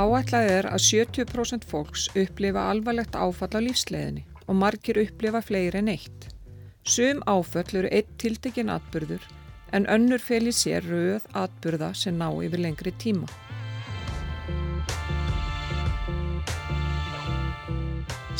[0.00, 5.90] Áætlað er að 70% fólks upplifa alvarlegt áfall á lífsleðinni og margir upplifa fleiri en
[5.92, 6.28] eitt.
[6.88, 9.26] Sum áföll eru eitt tiltekinn atbyrður
[9.76, 13.28] en önnur fel í sér rauð atbyrða sem ná yfir lengri tíma.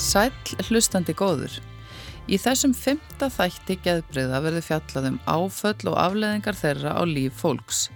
[0.01, 0.33] Sæl
[0.71, 1.59] hlustandi góður.
[2.31, 7.91] Í þessum fymta þætti geðbreyða verður fjallað um áföll og afleðingar þeirra á líf fólks.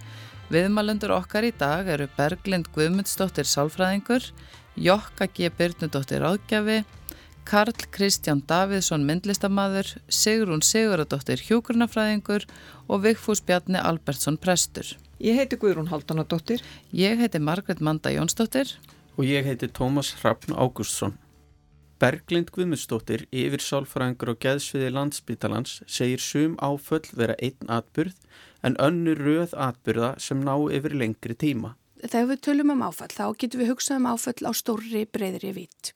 [0.45, 4.27] Viðmælendur okkar í dag eru Berglind Guðmundsdóttir Sálfræðingur,
[4.77, 5.49] Jokka G.
[5.49, 6.83] Byrnudóttir Ráðgjafi,
[7.49, 12.45] Karl Kristján Davidsson myndlistamadur, Sigrún Siguradóttir Hjúkurnafræðingur
[12.85, 14.85] og Vigfús Bjarni Albertsson Prestur.
[15.17, 16.61] Ég heiti Guðrún Haldanadóttir.
[16.93, 18.77] Ég heiti Margret Manda Jónsdóttir.
[19.17, 21.17] Og ég heiti Tómas Hrafn Ágústsson.
[21.97, 28.17] Berglind Guðmundsdóttir, yfir sálfræðingur og geðsviði landsbytalans, segir sum áföll vera einn atbyrð
[28.63, 31.75] en önnur röð atbyrða sem ná yfir lengri tíma.
[32.05, 35.93] Þegar við tölum um áfall, þá getum við hugsað um áfall á stórri, breyðri vitt.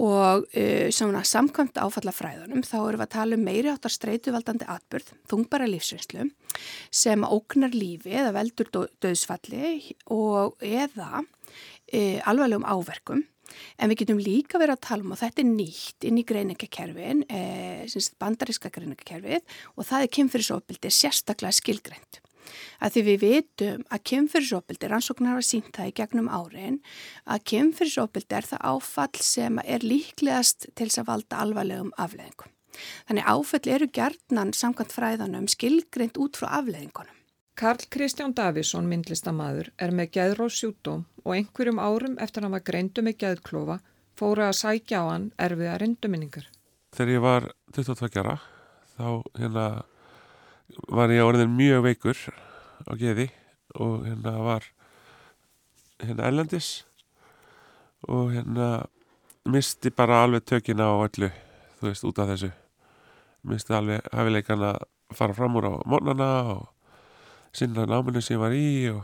[0.00, 0.88] Og uh,
[1.28, 6.30] samkvæmt áfallafræðunum þá erum við að tala um meiri áttar streytuvaldandi atbyrð, þungbara lífsvinslu,
[6.92, 13.26] sem ógnar lífi eða veldur döðsfalli og eða uh, alvarlegum áverkum
[13.76, 17.24] En við getum líka verið að tala um og þetta er nýtt inn í greiningakerfin,
[17.28, 17.86] eh,
[18.20, 19.42] bandaríska greiningakerfið
[19.76, 22.22] og það er kynfyrirsofbildi sérstaklega skilgreint.
[22.82, 26.80] Að því við veitum að kynfyrirsofbildi, rannsóknar hafa sínt það í gegnum árin,
[27.26, 32.52] að kynfyrirsofbildi er það áfall sem er líklegast til þess að valda alvarlegum afleðingum.
[33.08, 37.21] Þannig áfall eru gerðnan samkvæmt fræðanum skilgreint út frá afleðingunum.
[37.54, 43.18] Karl Kristján Davísson, myndlistamadur, er með geðrósjútum og einhverjum árum eftir hann var greindu með
[43.20, 43.78] geðklofa
[44.16, 46.46] fóru að sækja á hann erfiða reynduminningar.
[46.96, 48.38] Þegar ég var 22 ára
[48.96, 49.66] þá hérna
[50.88, 52.24] var ég orðin mjög veikur
[52.88, 53.28] á geði
[53.76, 54.66] og hérna var
[56.00, 56.72] hérna ellendis
[58.08, 58.86] og hérna
[59.44, 61.28] misti bara alveg tökina á öllu
[61.80, 62.52] þú veist út af þessu
[63.48, 66.68] misti alveg hafileikan að fara fram úr á mornana og
[67.52, 69.02] sinna náminu sem ég var í og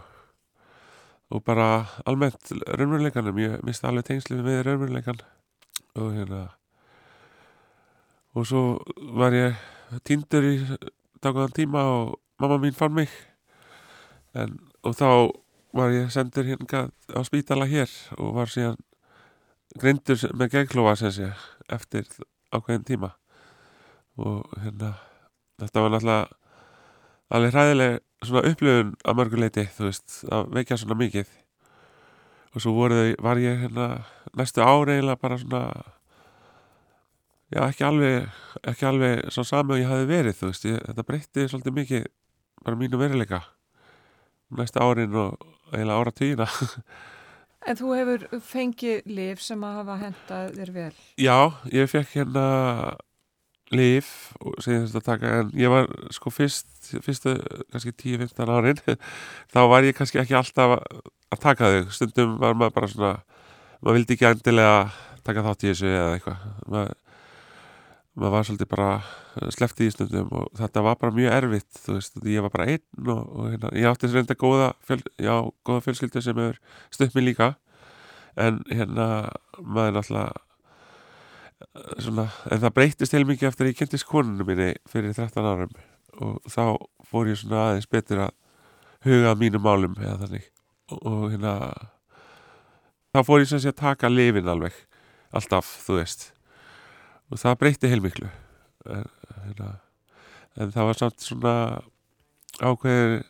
[1.28, 5.18] og bara almennt raunveruleikanum, ég misti alveg tengslið með raunveruleikan
[6.00, 6.46] og hérna
[8.32, 8.62] og svo
[9.18, 9.58] var ég
[10.06, 10.54] týndur í
[11.22, 13.10] dagaðan tíma og mamma mín fann mig.
[14.36, 15.08] En, og þá
[15.74, 18.78] var ég sendur hérna á spítala hér og var síðan
[19.78, 21.30] greindur með gegklófa sem sé
[21.72, 22.06] eftir
[22.54, 23.14] ákveðin tíma.
[24.18, 24.94] Og hérna
[25.58, 26.47] þetta var náttúrulega
[27.34, 31.34] alveg hræðileg svona upplöfun að mörguleiti þú veist, að veikja svona mikið
[32.54, 33.88] og svo voruð, var ég hérna
[34.38, 35.62] næstu ári eiginlega bara svona
[37.52, 41.06] já ekki alveg ekki alveg svo sami og ég hafi verið þú veist, ég, þetta
[41.10, 42.08] breytti svolítið mikið
[42.64, 43.44] bara mínu veruleika
[44.58, 45.38] næstu árin og
[45.72, 46.50] eiginlega ára tíina
[47.68, 50.92] En þú hefur fengið liv sem að hafa hendað þér vel?
[51.20, 51.36] Já,
[51.74, 52.44] ég fekk hérna
[53.74, 54.06] liv
[54.64, 57.34] sem að taka en ég var sko fyrst fyrstu
[57.72, 58.80] kannski 10-15 árin
[59.52, 60.78] þá var ég kannski ekki alltaf
[61.28, 63.12] að taka þau, stundum var maður bara svona
[63.82, 64.80] maður vildi ekki endilega
[65.28, 66.42] taka þátt í þessu eða eitthvað.
[66.72, 66.96] Maður,
[68.18, 68.88] maður var svolítið bara
[69.54, 73.12] sleftið í stundum og þetta var bara mjög erfitt þú veist, ég var bara einn
[73.12, 75.34] og, og hérna, ég átti þess reynda góða, fjöl, já,
[75.68, 76.60] góða fjölskyldu sem hefur
[76.94, 77.52] stutt mig líka.
[78.38, 79.08] En hérna
[79.58, 80.47] maður náttúrulega
[81.98, 85.72] Svona, en það breytist heil mikið eftir að ég kynntist konunum minni fyrir 13 árum.
[86.22, 86.62] Og þá
[87.08, 88.34] fór ég svona aðeins betur að
[89.06, 90.46] huga mínum málum eða þannig.
[90.92, 91.54] Og, og hérna
[93.14, 94.76] þá fór ég sem sé að taka lifin alveg
[95.34, 96.28] alltaf, þú veist.
[97.28, 98.30] Og það breyti heilmiklu.
[98.88, 99.08] En,
[99.48, 99.72] hérna,
[100.56, 101.56] en það var samt svona
[102.62, 103.26] ákveðin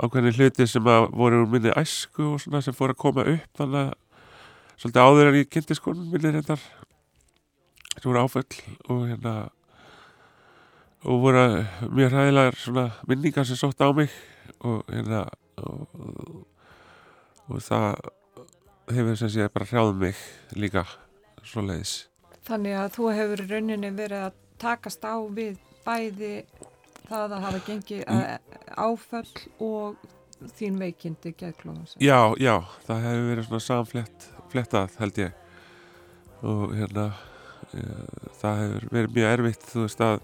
[0.00, 3.58] ákveðin hluti sem að voru úr minni æsku og svona sem fór að koma upp
[3.58, 3.98] þannig að
[4.80, 6.62] svolítið áður en ég kynntist konun minni reyndar
[7.96, 9.34] sem voru áföll og hérna
[11.04, 11.44] og voru
[11.88, 14.10] mjög ræðilegar svona minningar sem sótt á mig
[14.60, 15.24] og hérna
[15.56, 16.44] og,
[17.48, 17.96] og það
[18.90, 20.16] hefur sem sé bara hrjáð mig
[20.56, 20.84] líka
[21.42, 22.06] svo leiðis
[22.44, 26.34] Þannig að þú hefur rauninni verið að takast á við bæði
[27.08, 28.22] það að hafa gengið mm.
[28.76, 30.04] áföll og
[30.56, 32.54] þín veikindi geðklóðum Já, já,
[32.86, 35.36] það hefur verið svona samflettað held ég
[36.40, 37.10] og hérna
[38.40, 40.16] það hefur verið mjög erfitt þú veist að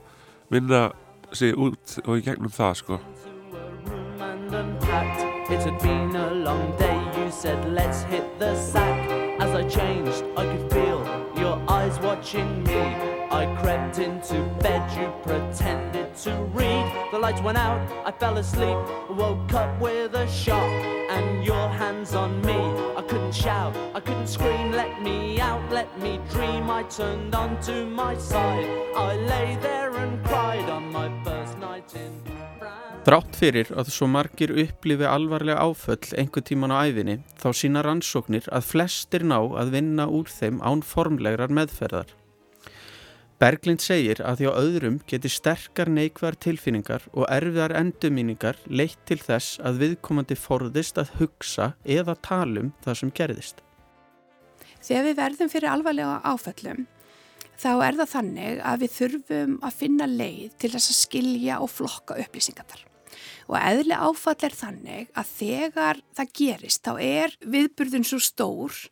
[0.51, 0.83] vinna
[1.33, 3.01] sig út og í gegnum það sko.
[5.49, 6.97] It had been a long day
[7.27, 9.11] You said let's hit the sack.
[9.41, 11.01] As I changed I could feel
[11.37, 17.59] your eyes watching me I crept into bed You pretended to read The lights went
[17.59, 18.79] out I fell asleep
[19.11, 20.71] Woke up with a shock
[21.11, 22.59] And your hands on me
[22.97, 26.71] I couldn't I couldn't scream, let me out, let me dream.
[26.71, 28.67] I turned onto my side.
[28.97, 32.13] I lay there and cried on my first night in
[33.07, 38.49] Drátt fyrir að svo margir upplifi alvarlega áföll einhver tíman á æfinni þá sína rannsóknir
[38.51, 42.11] að flestir ná að vinna úr þeim án formlegrar meðferðar.
[43.37, 49.19] Berglind segir að því á öðrum geti sterkar neikvar tilfinningar og erfiðar endumíningar leitt til
[49.21, 53.61] þess að viðkomandi forðist að hugsa eða talum það sem gerðist.
[54.81, 56.87] Þegar við verðum fyrir alvarlega áföllum
[57.61, 61.73] þá er það þannig að við þurfum að finna leið til þess að skilja og
[61.75, 62.83] flokka upplýsingar.
[63.53, 68.83] Og eðli áfall er þannig að þegar það gerist þá er viðburðun svo stór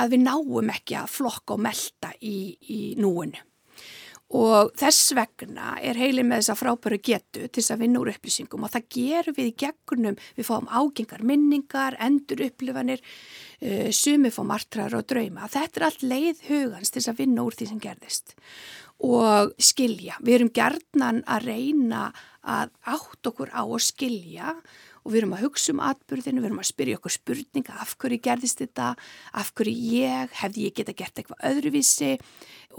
[0.00, 3.51] að við náum ekki að flokka og melda í, í núinu.
[4.32, 8.64] Og þess vegna er heilin með þessa frábæru getu til þess að vinna úr upplýsingum
[8.64, 13.02] og það gerum við í gegnum, við fáum ágengar minningar, endur upplifanir,
[13.60, 15.50] uh, sumi fáum martrar og drauma.
[15.52, 18.36] Þetta er allt leið hugans til þess að vinna úr því sem gerðist
[19.02, 20.16] og skilja.
[20.22, 22.06] Við erum gerðnan að reyna
[22.42, 24.54] að átt okkur á að skilja
[25.02, 28.20] og við erum að hugsa um atbyrðinu, við erum að spyrja okkur spurninga af hverju
[28.22, 28.92] gerðist þetta,
[29.42, 32.14] af hverju ég, hefði ég geta gert eitthvað öðruvísi?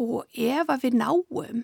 [0.01, 1.63] Og ef að við náum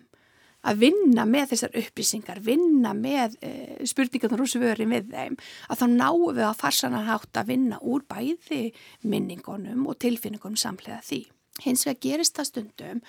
[0.67, 3.51] að vinna með þessar upplýsingar, vinna með e,
[3.87, 5.37] spurningarnar og svöri með þeim,
[5.71, 8.63] að þá náum við að farsanar hátt að vinna úr bæði
[9.07, 11.23] minningunum og tilfinningunum samlega því.
[11.63, 13.01] Hins vegar gerist það stundum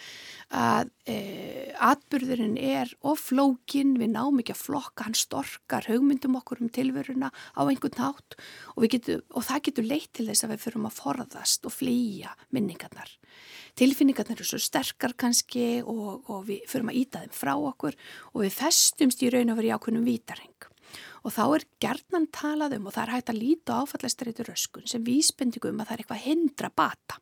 [0.51, 1.17] að e,
[1.79, 7.63] atbyrðurinn er oflókin, við náum ekki að flokka, hann storkar hugmyndum okkur um tilveruna á
[7.63, 8.39] einhvern nátt
[8.75, 13.15] og, og það getur leitt til þess að við fyrum að forðast og flýja minningarnar.
[13.79, 17.97] Tilfinningarnar eru svo sterkar kannski og, og við fyrum að íta þeim frá okkur
[18.35, 20.69] og við festumst í raun og verið ákveðnum vítarheng.
[21.23, 25.05] Og þá er gerðnan talað um og það er hægt að líta áfallastreitur röskun sem
[25.07, 27.21] vísbendingum að það er eitthvað hindra bata.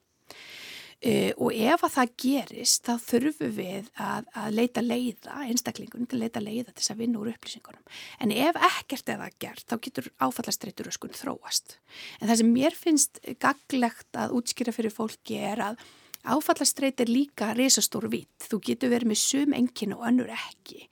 [0.98, 6.16] Uh, og ef að það gerist þá þurfum við að, að leita leiða, einstaklingunum til
[6.18, 7.84] að leita leiða til þess að vinna úr upplýsingunum.
[8.18, 11.76] En ef ekkert er það gert þá getur áfallastreitur öskun þróast.
[12.18, 15.86] En það sem mér finnst gaglegt að útskýra fyrir fólki er að
[16.26, 18.50] áfallastreit er líka resastór vít.
[18.50, 20.82] Þú getur verið með sum engin og önnur ekki.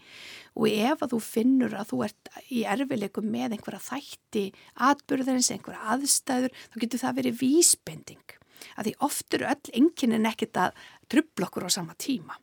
[0.54, 4.46] Og ef að þú finnur að þú ert í erfileikum með einhverja þætti,
[4.86, 8.36] atbyrðarins, einhverja aðstæður, þá getur það verið vísbending
[8.76, 10.82] að því oft eru öll enginnin ekkit að
[11.12, 12.38] trubla okkur á sama tíma.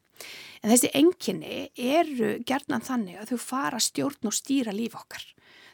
[0.63, 5.25] En þessi enginni eru gerðnan þannig að þau fara stjórn og stýra líf okkar.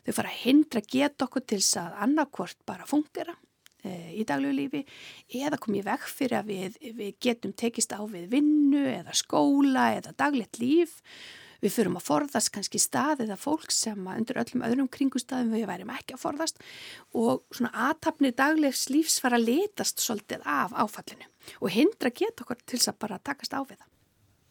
[0.07, 3.35] Þau fara að hindra geta okkur til þess að annarkvort bara fungera
[3.83, 4.81] e, í daglegu lífi
[5.41, 10.15] eða komið vekk fyrir að við, við getum tekist á við vinnu eða skóla eða
[10.17, 10.97] daglegt líf
[11.59, 15.91] Við fyrum að forðast kannski stað eða fólk sem undir öllum öðrum kringustafum við værim
[15.91, 16.61] ekki að forðast
[17.17, 21.27] og svona aðtapnir daglegs lífs fara að letast svolítið af áfallinu
[21.59, 23.89] og hindra geta okkur til þess að bara takast á við það.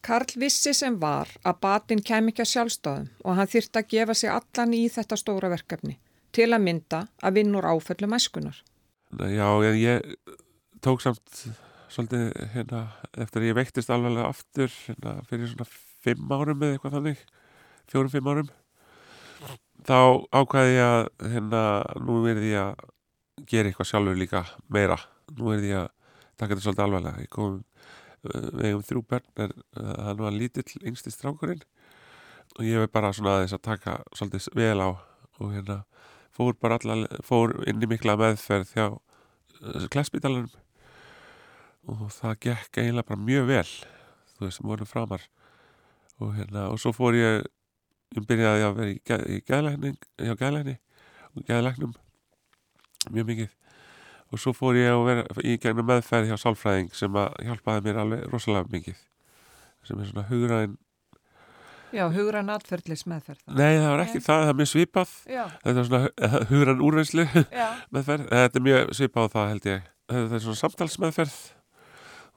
[0.09, 4.15] Karl vissi sem var að batinn kem ekki að sjálfstofum og hann þyrta að gefa
[4.15, 5.97] sig allan í þetta stóra verkefni
[6.37, 8.61] til að mynda að vinna úr áföllum æskunar.
[9.17, 10.05] Já, ég
[10.85, 11.43] tók samt
[11.89, 12.85] svolítið hérna
[13.17, 15.69] eftir að ég veiktist alveg aftur hérna fyrir svona
[16.09, 17.23] fimm árum eða eitthvað þannig
[17.89, 18.51] fjórum-fimm árum
[19.87, 21.63] þá ákvæði ég að hérna,
[22.03, 24.99] nú verði ég að gera eitthvað sjálfur líka meira.
[25.37, 25.91] Nú verði ég að
[26.39, 27.25] taka þetta svolítið alvarlega.
[27.25, 31.65] Ég kom uh, við um þrjú börn en uh, það var lítill yngsti strákurinn.
[32.59, 34.89] Og ég vei bara svona aðeins að taka svolítið vel á
[35.39, 35.83] og hérna
[36.35, 40.51] fór bara allar fór inn í mikla meðferð þjá uh, klesspítalanum
[41.89, 43.69] og það gekk eiginlega bara mjög vel
[44.35, 45.23] þú veist sem vorum framar
[46.19, 47.47] og hérna og svo fór ég
[48.17, 48.99] ég byrjaði að vera í,
[49.37, 50.77] í gæðlækning hjá gæðlækni
[51.35, 51.95] og gæðlæknum
[53.15, 53.55] mjög mikið.
[54.29, 58.03] Og svo fór ég að vera í gegnum meðferð hjá sálfræðing sem að hjálpaði mér
[58.03, 59.01] alveg rosalega mikið
[59.87, 60.77] sem er svona hugræðin
[61.89, 65.13] Já, hugræn atferðlis meðferð Nei, það var ekki það, það er mjög svipað.
[65.25, 65.45] Já.
[65.63, 67.25] þetta er svona hugræn úrveinslu
[67.95, 69.87] meðferð, þetta er mjög svipað á það held ég.
[70.09, 71.39] Þetta er svona samtalsmeðferð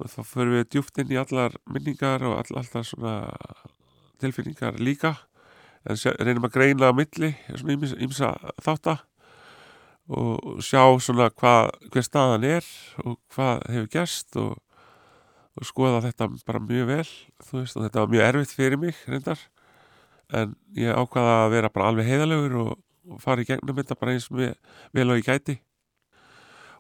[0.01, 3.15] og þá förum við djúpt inn í allar minningar og all, alltaf svona
[4.21, 5.15] tilfinningar líka.
[5.85, 9.01] En reynum að greina á milli svona ímsa þáttar
[10.11, 12.67] og sjá svona hvað hver staðan er
[13.05, 14.59] og hvað hefur gerst og,
[15.55, 17.07] og skoða þetta bara mjög vel.
[17.51, 19.41] Veist, og þetta var mjög erfitt fyrir mig reyndar.
[20.31, 22.71] En ég ákvaða að vera bara alveg heiðalegur og,
[23.11, 25.57] og fara í gegnum þetta bara eins og vel og ég gæti.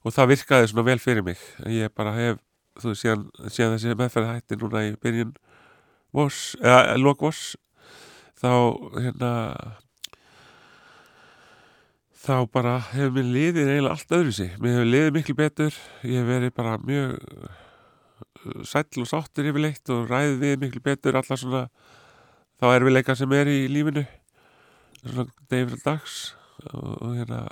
[0.01, 1.41] Og það virkaði svona vel fyrir mig.
[1.69, 2.39] Ég bara hef
[2.81, 5.33] þú síðan, síðan þessi meðferð hætti núna í byrjun
[6.15, 7.55] voss, eða lok voss
[8.41, 8.51] þá
[8.97, 9.31] hérna
[12.21, 14.53] þá bara hefur mér liðið eiginlega allt öðru sig.
[14.61, 19.93] Mér hefur liðið miklu betur, ég hef verið bara mjög uh, sæll og sáttur yfirleitt
[19.93, 21.63] og ræðið við miklu betur alla svona
[22.61, 24.05] þá erfileika sem er í lífinu
[25.01, 26.17] svona degi fyrir dags
[26.69, 27.43] og, og hérna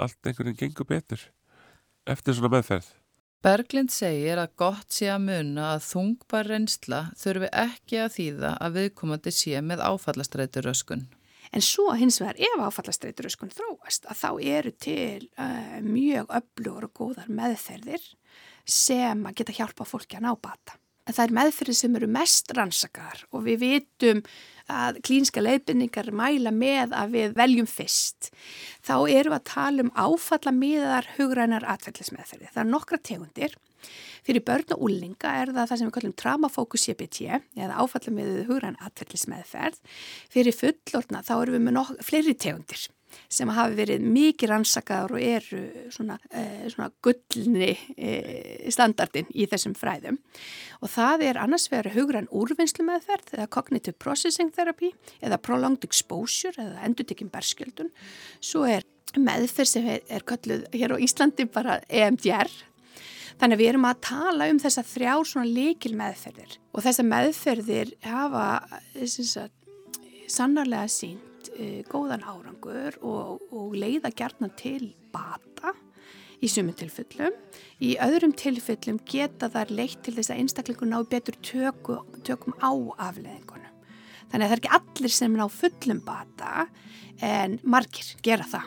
[0.00, 1.26] allt einhvern veginn gengur betur
[2.08, 2.88] eftir svona meðferð.
[3.44, 8.78] Berglind segir að gott sé að muna að þungbar reynsla þurfi ekki að þýða að
[8.78, 11.02] viðkomandi sé með áfallastreituröskun.
[11.52, 16.94] En svo hins vegar ef áfallastreituröskun þróast að þá eru til uh, mjög öflugur og
[16.96, 18.08] góðar meðferðir
[18.64, 20.78] sem að geta hjálpa fólki að ná bata.
[21.04, 24.22] Það er meðferðir sem eru mest rannsakar og við vitum
[24.72, 28.30] að klínska leiðbynningar mæla með að við veljum fyrst.
[28.80, 32.48] Þá eru að tala um áfalla miðar hugrænar atvellismeðferði.
[32.54, 33.58] Það er nokkra tegundir
[34.24, 37.26] Fyrir börn og úlninga er það það sem við kallum tramafókus CBT
[37.60, 39.80] eða áfalla með hugran atverðlismeðferð.
[40.32, 42.86] Fyrir fullorna þá erum við með fleiri tegundir
[43.32, 45.62] sem hafi verið mikið rannsakaður og eru
[45.94, 50.18] svona, eh, svona gullni eh, standardin í þessum fræðum.
[50.82, 54.92] Og það er annars vegar hugran úrvinnslu meðferð eða cognitive processing therapy
[55.22, 57.90] eða prolonged exposure eða endutekinn berskjöldun.
[58.40, 62.50] Svo er meðferð sem er, er kalluð hér á Íslandi bara EMDR
[63.40, 67.94] Þannig að við erum að tala um þessa þrjár svona líkil meðferðir og þessa meðferðir
[68.06, 68.46] hafa
[69.10, 69.54] sagt,
[70.30, 75.74] sannarlega sínt e, góðan árangur og, og leiða gertna til bata
[76.44, 77.34] í sumum tilfellum.
[77.80, 82.72] Í öðrum tilfellum geta þar leitt til þess að einstaklingu ná betur töku, tökum á
[83.08, 83.72] afleðingunum.
[84.30, 86.68] Þannig að það er ekki allir sem ná fullum bata
[87.22, 88.66] en margir gera það.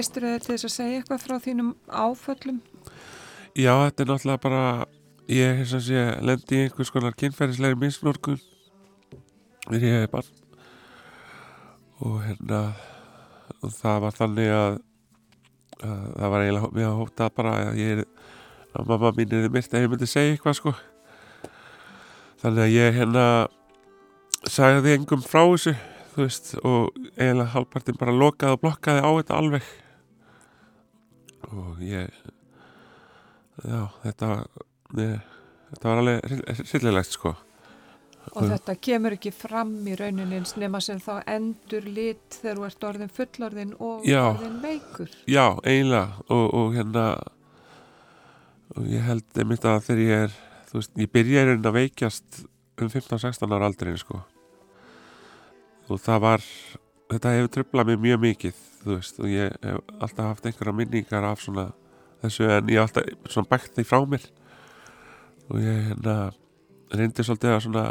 [0.00, 2.58] Treystur þið til þess að segja eitthvað frá þínum áföllum?
[3.52, 4.60] Já, þetta er náttúrulega bara
[5.28, 8.38] ég hef sem sé lendi í einhvers konar kynferðislegri misnórkun
[9.66, 10.30] þegar ég hef barn.
[12.00, 12.60] Og hérna
[13.58, 14.78] og það var þannig að,
[15.82, 18.02] að það var eiginlega mjög að hóta bara að ég er
[18.72, 20.74] að mamma mín er myrt að ég myndi segja eitthvað sko.
[22.40, 23.26] Þannig að ég hérna
[24.48, 25.76] sagði engum frá þessu
[26.16, 29.70] þú veist, og eiginlega halvpartin bara lokaði og blokkaði á þetta alveg
[31.56, 32.10] og ég
[33.64, 34.32] já, þetta
[34.98, 35.30] ég,
[35.70, 37.34] þetta var alveg sillilegt sko.
[38.36, 42.86] Og þetta kemur ekki fram í rauninins nema sem þá endur lit þegar þú ert
[42.90, 45.14] orðin fullorðin og já, orðin veikur.
[45.26, 46.20] Já, eiginlega.
[46.28, 47.06] Og, og hérna
[48.76, 50.36] og ég held einmitt að þegar ég er
[50.70, 52.42] þú veist, ég byrja í raunin að veikjast
[52.80, 54.20] um 15-16 ára aldrin sko.
[55.90, 56.44] Og það var
[57.10, 61.26] þetta hefur tröflað mér mjög mikið þú veist og ég hef alltaf haft einhverja minningar
[61.28, 61.66] af svona
[62.22, 64.24] þessu en ég hef alltaf svona bækt því frá mér.
[65.50, 66.16] Og ég hérna
[66.94, 67.84] reyndi svolítið að svona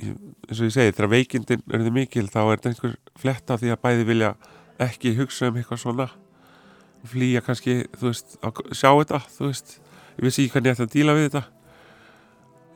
[0.00, 0.16] ég,
[0.48, 3.72] eins og ég segi þegar veikindin er þið mikil þá er þetta einhver fletta því
[3.74, 4.32] að bæði vilja
[4.80, 6.08] ekki hugsa um eitthvað svona
[7.10, 9.78] flýja kannski þú veist að sjá þetta þú veist.
[10.18, 11.44] Ég vissi ekki hvernig ég ætti að díla við þetta.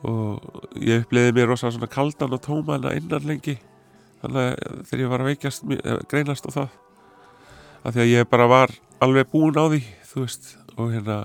[0.05, 3.59] Og ég uppleiði mér rosa svona kaldan og tóman að innan lengi.
[4.21, 6.73] Þannig að þegar ég var að veikjast eh, greinast á það
[7.85, 8.73] af því að ég bara var
[9.03, 11.17] alveg búin á því þú veist og hérna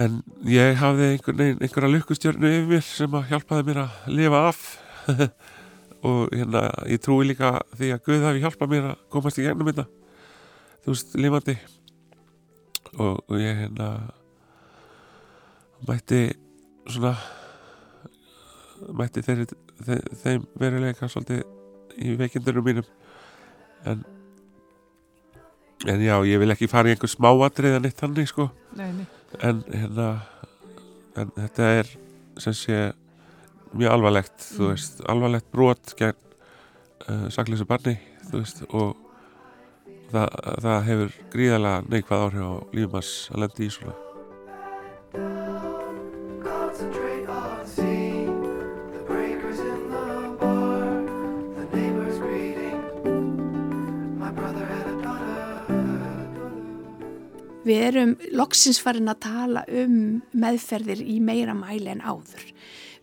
[0.00, 4.60] en ég hafði einhver, einhverja lukkustjörnu yfir mér sem að hjálpaði mér að lifa af.
[6.06, 9.68] Og hérna ég trúi líka því að Guð hafi hjálpað mér að komast í gennum
[9.68, 9.84] þetta
[10.84, 11.56] þú veist, lifandi.
[12.96, 13.90] Og, og ég hérna
[15.88, 16.22] mætti
[16.88, 17.12] svona
[18.96, 19.46] mætti þeirri
[20.22, 21.44] þeim veruleika svolítið
[22.00, 22.88] í veikindunum mínum
[23.88, 24.04] en
[25.88, 29.06] en já, ég vil ekki fara í einhver smáatrið en eitt hannig sko nei, nei.
[29.40, 30.08] en hérna
[31.16, 31.92] en þetta er
[32.40, 32.80] sem sé
[33.72, 34.56] mjög alvarlegt, mm.
[34.56, 36.18] þú veist alvarlegt brot gegn
[37.06, 37.96] uh, sakleysu barni,
[38.28, 38.92] þú veist og
[40.10, 40.28] það,
[40.66, 44.09] það hefur gríðarlega neikvað áhrif á lífumars að lendi í svona
[57.66, 62.46] við erum loksins farin að tala um meðferðir í meira mæli en áður.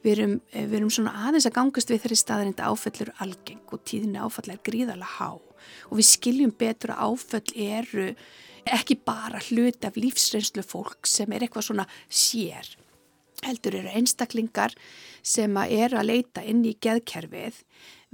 [0.04, 3.84] Við erum, við erum svona aðeins að gangast við þeirri staðarind að áföllur algeng og
[3.90, 5.30] tíðinni áfall er gríðarlega há
[5.90, 8.10] og við skiljum betur að áföll eru
[8.68, 12.68] ekki bara hlut af lífsreynslu fólk sem er eitthvað svona sér.
[13.46, 14.74] Heldur eru einstaklingar
[15.22, 17.62] sem að eru að leita inn í geðkerfið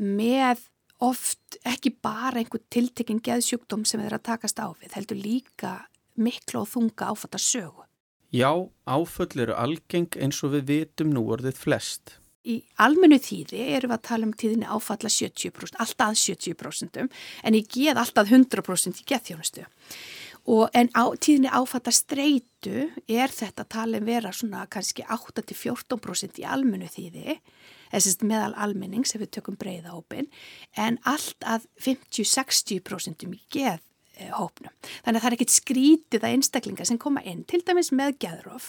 [0.01, 0.65] með
[1.03, 5.73] oft ekki bara einhver tiltekinn geðsjúkdóm sem þeir að takast á við, heldur líka
[6.15, 7.83] miklu og þunga áfatta sögu.
[8.33, 8.49] Já,
[8.89, 12.15] áföll eru algeng eins og við vitum nú orðið flest.
[12.43, 17.61] Í almennu þýði erum við að tala um tíðinni áfalla 70%, alltaf 70% en í
[17.61, 19.67] geð alltaf 100% í geðþjónustu.
[20.49, 26.89] Og en á, tíðinni áfalla streitu er þetta talin vera svona kannski 8-14% í almennu
[26.91, 27.37] þýði,
[27.93, 30.27] þessist meðal almenning sem við tökum breyða hópin,
[30.75, 33.79] en allt að 50-60% í geð
[34.33, 34.73] hópnum.
[35.03, 38.67] Þannig að það er ekkit skrítið að einstaklingar sem koma inn, til dæmis með geðróf,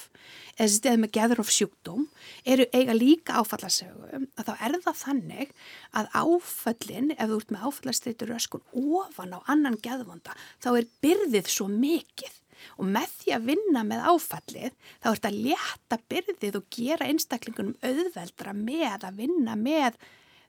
[0.61, 2.07] eða með geðróf sjúkdóm,
[2.49, 5.53] eru eiga líka áfallarsögu, að þá er það þannig
[6.01, 11.53] að áfallin, ef þú ert með áfallastreitur röskun ofan á annan geðvonda, þá er byrðið
[11.53, 12.41] svo mikið
[12.81, 17.77] og með því að vinna með áfallið, þá ert að létta byrðið og gera einstaklingunum
[17.85, 19.99] auðveldra með að vinna með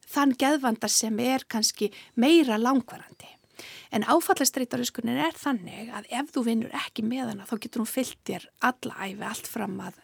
[0.05, 3.31] þann geðvanda sem er kannski meira langvarandi.
[3.95, 8.21] En áfallastreitaröskunin er þannig að ef þú vinnur ekki með hana þá getur hún fyllt
[8.27, 9.97] þér alla æfi allt fram að,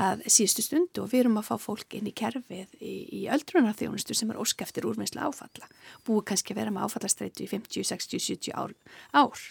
[0.00, 4.16] að síðustu stundu og við erum að fá fólk inn í kerfið í, í öldrunarþjónustu
[4.16, 5.70] sem er óskæftir úrvinnsla áfalla.
[6.06, 8.76] Búið kannski að vera með áfallastreitu í 50, 60, 70 ár.
[9.14, 9.48] ár.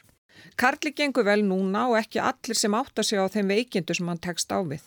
[0.59, 4.21] Karli gengur vel núna og ekki allir sem átta sig á þeim veikindu sem hann
[4.23, 4.85] tekst á við.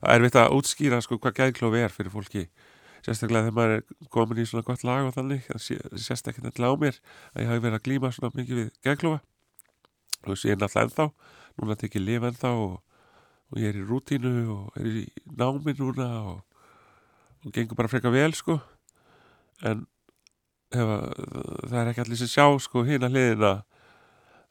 [0.00, 2.46] Það er vitt að útskýra sko hvað gæðklofi er fyrir fólki
[3.04, 7.00] sérstaklega þegar maður er komin í svona gott lag og þannig, ekki nefnilega á mér
[7.32, 9.20] að ég hafi verið að glýma svona mikið við geðklofa
[10.20, 11.06] og þessi er náttúrulega ennþá,
[11.60, 12.74] núna tekið lif ennþá og,
[13.50, 15.06] og ég er í rútínu og er í
[15.38, 16.66] námi núna og,
[17.44, 18.58] og gengur bara freka vel sko.
[19.64, 19.86] En
[20.74, 20.98] hefa,
[21.70, 23.54] það er ekki allir sem sjá sko hinn að hliðina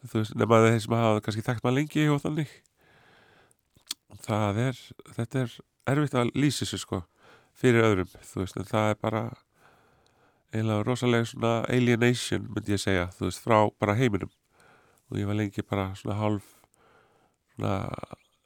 [0.07, 2.57] þú veist, nema þeir sem hafa kannski þekkt maður lengi og þannig.
[4.25, 4.83] Það er,
[5.15, 5.55] þetta er
[5.93, 7.03] erfitt að lýsa þessu sko
[7.59, 9.23] fyrir öðrum, þú veist, en það er bara
[10.53, 14.31] eiginlega rosalega svona alienation, myndi ég segja, þú veist, frá bara heiminum.
[15.09, 16.55] Og ég var lengi bara svona hálf
[17.55, 17.89] svona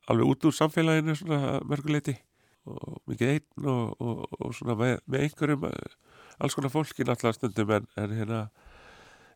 [0.10, 2.18] alveg út úr samfélaginu svona mörguleiti
[2.66, 7.74] og mikið einn og, og, og svona með, með einhverjum alls konar fólki náttúrulega stundum
[7.76, 8.40] en, en hérna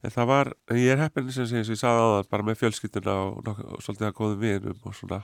[0.05, 3.17] en það var, en ég er heppin sem ég sagði á það bara með fjölskyttuna
[3.25, 5.21] og, og svolítið að góðum vinum og svona.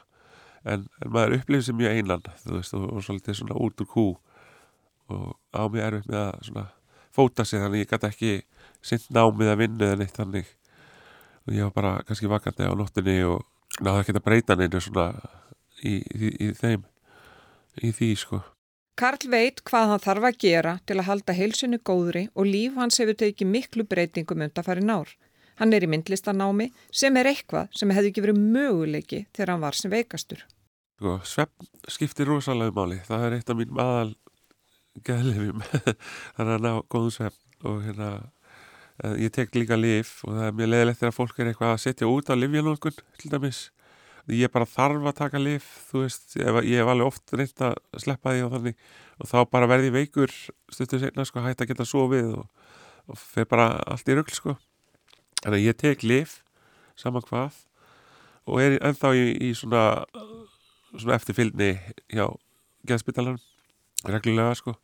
[0.64, 4.06] En, en maður upplifir sem mjög einan þú veist og svolítið svona út úr kú
[5.14, 6.66] og á mig erfitt með að svona,
[7.14, 8.34] fóta sig þannig ég gæti ekki
[8.84, 10.50] sinn námið að vinna eða neitt þannig
[11.44, 13.46] og ég var bara kannski vakandi á nóttinni og
[13.80, 15.12] náðu ekki að breyta neina svona
[15.84, 16.84] í, í, í þeim
[17.84, 18.44] í því sko
[18.94, 23.00] Karl veit hvað hann þarf að gera til að halda heilsinu góðri og líf hans
[23.02, 25.14] hefur tekið miklu breytingum undan farið nár.
[25.58, 29.78] Hann er í myndlistanámi sem er eitthvað sem hefði ekki verið möguleiki þegar hann var
[29.78, 30.44] sem veikastur.
[31.02, 33.00] Sko, svepp skiptir rosalega máli.
[33.08, 34.14] Það er eitt af mín aðal
[35.02, 35.64] geðlifjum
[36.36, 38.10] þannig að ná góðum svepp og hérna
[39.04, 41.82] eh, ég tek líka lif og það er mjög leðilegt þegar fólk er eitthvað að
[41.86, 43.64] setja út á livjanókun til dæmis.
[44.32, 48.32] Ég bara þarf að taka lif þú veist, ég hef alveg oft reynd að sleppa
[48.32, 48.78] því og þannig.
[49.20, 50.32] Og þá bara verði veikur
[50.72, 52.72] stuttur segna sko hægt að geta sofið og,
[53.12, 54.56] og fer bara allt í rögl sko.
[55.42, 56.40] Þannig að ég tek lif
[56.96, 57.58] saman hvað
[58.48, 60.04] og er ennþá í, í svona,
[60.92, 61.74] svona eftirfylgni
[62.12, 62.28] hjá
[62.88, 63.42] geðspitalanum
[64.10, 64.76] reglulega sko.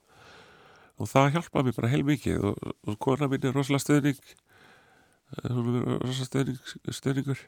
[1.00, 5.50] Og það hjálpaði mér bara heil mikið og, og kona mín er rosalega stöðning eh,
[5.56, 6.60] hún er rosalega stöðning,
[6.92, 7.44] stöðningur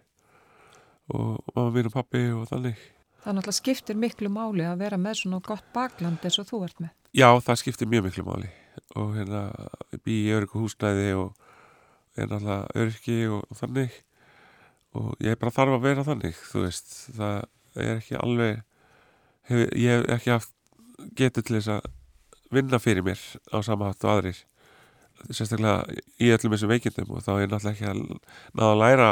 [1.12, 2.80] og mamma mín og pappi og þannig.
[3.22, 6.80] Það náttúrulega skiptir miklu máli að vera með svona gott bakland eins og þú ert
[6.82, 6.94] með.
[7.14, 8.54] Já, það skiptir mjög miklu máli.
[8.96, 9.44] Og hérna
[10.06, 11.36] bý í öryggu húsnæði og
[12.16, 14.00] er náttúrulega öryggi og, og þannig.
[14.98, 17.36] Og ég bara þarf að vera þannig þú veist, það
[17.80, 18.64] er ekki alveg
[19.48, 20.56] hef, ég hef ekki haft
[21.18, 21.90] getur til þess að
[22.52, 23.20] vinna fyrir mér
[23.52, 24.40] á samahatt og aðrir
[25.30, 25.86] sérstaklega
[26.22, 28.00] í öllum þessum veikindum og þá er náttúrulega ekki að
[28.58, 29.10] náða að læra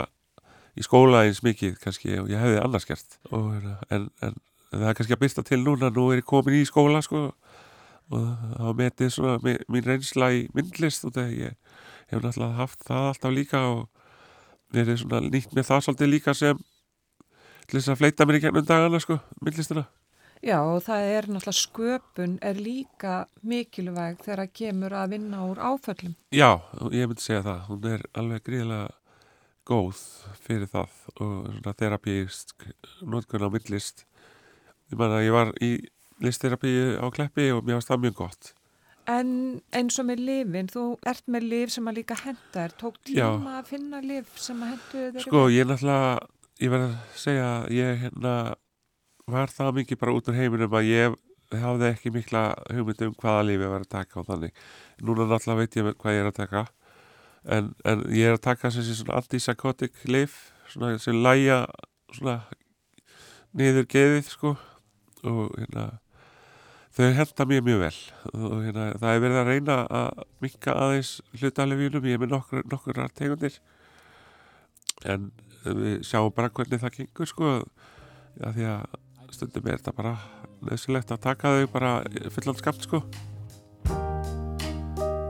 [0.79, 3.19] í skóla eins mikið kannski og ég hefði annars gert.
[3.29, 4.39] Og, hérna, en, en,
[4.71, 7.29] það er kannski að byrsta til núna nú er ég komin í skóla sko
[8.09, 8.25] og
[8.57, 13.35] var metið svona mín reynsla í myndlist og það ég hef náttúrulega haft það alltaf
[13.35, 13.87] líka og
[14.73, 16.61] er svona nýtt með það svolítið líka sem
[17.69, 19.85] til þess að fleita mér í gennum dagana sko, myndlistina
[20.45, 25.59] Já og það er náttúrulega sköpun er líka mikilvæg þegar að kemur að vinna úr
[25.59, 26.13] áföllum.
[26.31, 26.61] Já,
[26.95, 27.65] ég myndi segja það.
[27.67, 28.85] Hún er alveg gríðilega
[29.69, 30.03] góð
[30.39, 32.55] fyrir það og svona terapíist,
[33.03, 34.05] nótkunn á myndlist.
[34.89, 35.73] Ég man að ég var í
[36.23, 38.53] listterapíu á Kleppi og mér varst það mjög gott.
[39.09, 39.29] En
[39.75, 42.73] eins og með lifin, þú ert með lif sem að líka henda er.
[42.79, 43.59] Tók tíma Já.
[43.59, 45.23] að finna lif sem að hendu þeirri?
[45.27, 46.17] Sko, ég náttúrulega
[46.59, 48.33] ég verð að segja ég hérna
[49.31, 51.17] var það mikið bara út úr heiminum að ég
[51.57, 54.59] hafði ekki mikla hugmynd um hvaða lífi ég var að taka og þannig?
[55.01, 56.65] Núna náttúrulega veit ég hvað ég er að taka.
[57.49, 60.37] En, en ég er að taka sé svona antipsychotic lif
[60.69, 61.63] svona sem læja
[62.13, 62.41] svona
[63.57, 64.53] niður geðið sko.
[65.25, 65.87] Og hérna
[66.95, 67.97] þau henda mér mjög vel.
[68.35, 72.65] Og hérna það er verið að reyna að mikka aðeins hlutalefjunum ég er með nokkur,
[72.69, 73.59] nokkur tegundir.
[75.07, 75.31] En
[75.63, 77.53] við sjáum bara hvernig það gengur sko.
[78.39, 78.99] Já, því að
[79.35, 80.13] stundum er þetta bara
[80.65, 81.91] nöðsilegt að taka þau bara
[82.33, 83.03] fullan skapt sko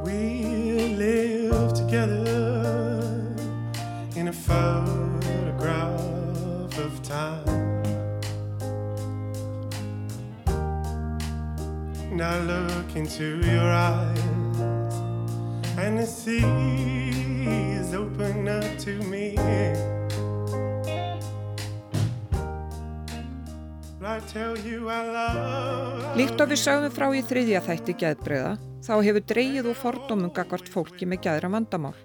[0.03, 2.39] We live together
[4.15, 5.99] in a photograph
[6.77, 7.45] of time.
[12.11, 14.59] And I look into your eyes,
[15.77, 19.35] and the seas open up to me.
[26.19, 28.53] Líkt og við sögum frá í þriðja þætti geðbreyða,
[28.85, 31.95] þá hefur dreyið úr fordómum gagvart fólki með geðra vandamál.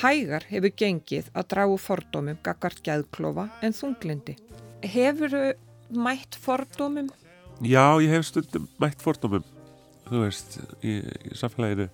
[0.00, 4.38] Hægar hefur gengið að dragu fordómum gagvart geðklofa en þunglindi.
[4.94, 5.36] Hefur
[5.92, 7.10] mætt fordómum?
[7.60, 9.44] Já, ég hef stundum mætt fordómum
[10.08, 11.88] þú veist, í, í samfélaginu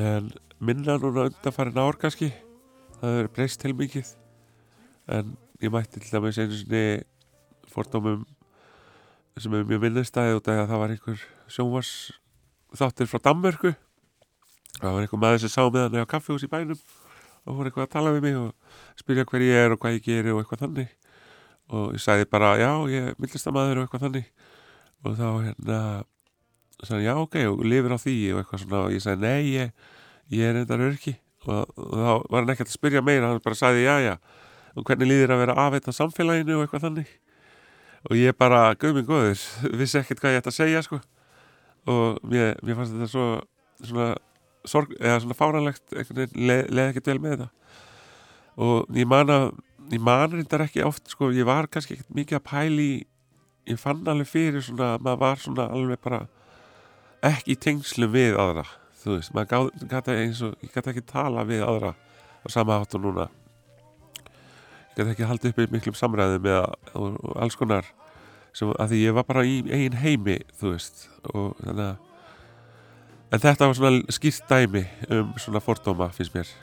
[0.00, 0.30] en
[0.62, 2.30] minna núna undanfærin ár kannski
[3.00, 4.14] það er breyst til mikið
[5.18, 6.86] en ég mætti til dæmis einu sinni
[7.76, 8.24] fordómum
[9.36, 11.90] sem er mjög af að það var einhver sjónvars
[12.76, 13.74] þáttir frá Danmörku.
[14.80, 16.80] Það var einhver maður sem sá með hann á kaffihús í bænum
[17.46, 20.06] og voru eitthvað að tala við mig og spyrja hver ég er og hvað ég
[20.06, 20.94] geri og eitthvað þannig.
[21.76, 24.32] Og ég sagði bara já, ég er myndlistamæður og eitthvað þannig.
[25.04, 25.78] Og þá hérna
[26.82, 28.82] sagði já, ok, og lifir á því og eitthvað svona.
[28.86, 29.86] Og ég sagði nei, ég,
[30.32, 33.58] ég er endar örki og, og þá var hann ekkert að spyrja meira, hann bara
[33.58, 34.16] sagði já, já
[34.76, 37.12] og hvernig líðir að vera afveit á samfélaginu og eitthvað þannig
[38.06, 39.42] og ég bara, guðminn góður,
[39.80, 41.00] vissi ekkert hvað ég ætti að segja sko.
[41.90, 43.26] Og mér, mér fannst þetta svo
[43.82, 44.08] svona,
[44.66, 47.48] sorg, eða svona fáranlegt einhvern veginn, leð, leð ekkert vel með þetta.
[48.66, 49.50] Og ég man að
[49.92, 52.90] ég man reyndar ekki oft sko, ég var kannski ekkert mikið að pæli
[53.66, 56.22] ég fann alveg fyrir svona maður var svona alveg bara
[57.26, 58.66] ekki í tengslu við aðra
[59.02, 62.94] þú veist, maður gæti eins og ég gæti ekki tala við aðra á sama hátt
[62.98, 63.28] og núna
[64.96, 66.46] gæti ekki haldið upp í miklum samræðum
[66.96, 67.88] og alls konar
[68.56, 71.96] sem að því ég var bara í eigin heimi þú veist og þannig að
[73.36, 76.54] en þetta var svona skýrt dæmi um svona fordóma finnst mér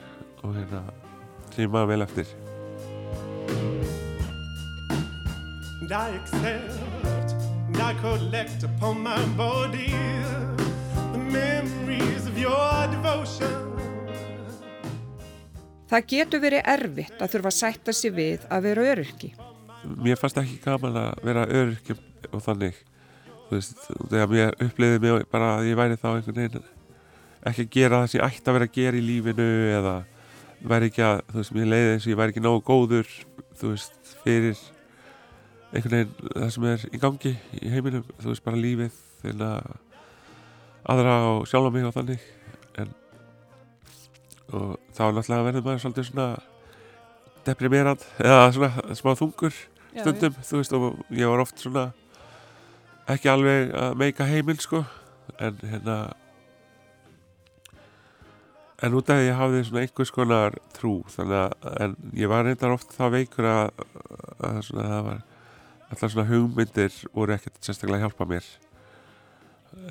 [0.41, 0.81] og hérna
[1.59, 2.33] ég maður vel eftir
[5.93, 7.33] I accept
[7.67, 9.93] and I collect upon my body
[11.11, 13.72] the memories of your devotion.
[15.93, 19.27] Það getur verið erfitt að þurfa að sætta sig við að vera öryrki.
[20.01, 21.93] Mér fannst ekki gaman að vera öryrki
[22.31, 22.79] og þannig
[23.53, 26.65] þú veist, þegar mér uppliði mig bara að ég væri þá einhvern veginn
[27.43, 29.95] ekki að gera það sem ég ætti að vera að gera í lífinu eða
[30.73, 33.15] væri ekki að, þú veist, mér leiði eins og ég væri ekki nógu góður,
[33.59, 34.61] þú veist, fyrir
[35.73, 39.73] einhvern veginn það sem er í gangi í heiminum, þú veist, bara lífið þegar
[40.93, 42.31] aðra og sjálfa mig og þannig
[44.57, 46.27] og þá náttúrulega verður maður svolítið svona
[47.43, 49.53] deprimerand eða svona smá þungur
[49.93, 51.85] stundum, já, þú veist, og ég var oft svona
[53.13, 54.83] ekki alveg að meika heimil, sko.
[55.43, 55.97] En hérna
[58.83, 62.31] en út af því að ég hafði svona einhvers konar trú þannig að en ég
[62.31, 63.85] var reyndar oft þá veikur að,
[64.43, 65.21] að svona, það var
[65.87, 68.49] alltaf svona hugmyndir voru ekkert sérstaklega að hjálpa mér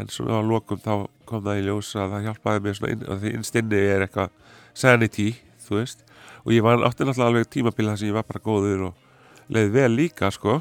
[0.01, 0.93] en svona á lokum þá
[1.29, 4.37] kom það í ljós að það hjálpaði mér svona inn, og því innstinni er eitthvað
[4.79, 5.29] sanity,
[5.67, 6.05] þú veist.
[6.43, 9.91] Og ég var átti náttúrulega alveg tímabila að ég var bara góður og leiði vel
[9.95, 10.61] líka sko.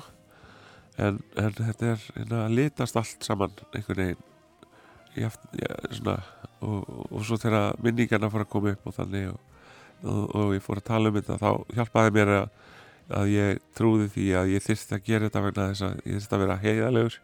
[1.01, 4.27] En, en þetta er hérna, að litast allt saman einhvern veginn.
[5.19, 5.39] Ég,
[5.91, 6.19] svona,
[6.61, 9.41] og, og, og svo þegar minningarna fór að koma upp og þannig og,
[10.07, 12.45] og ég fór að tala um þetta þá hjálpaði mér að,
[13.17, 16.37] að ég trúði því að ég þyrsti að gera þetta vegna þess að ég þyrsti
[16.37, 17.17] að vera heiðalegur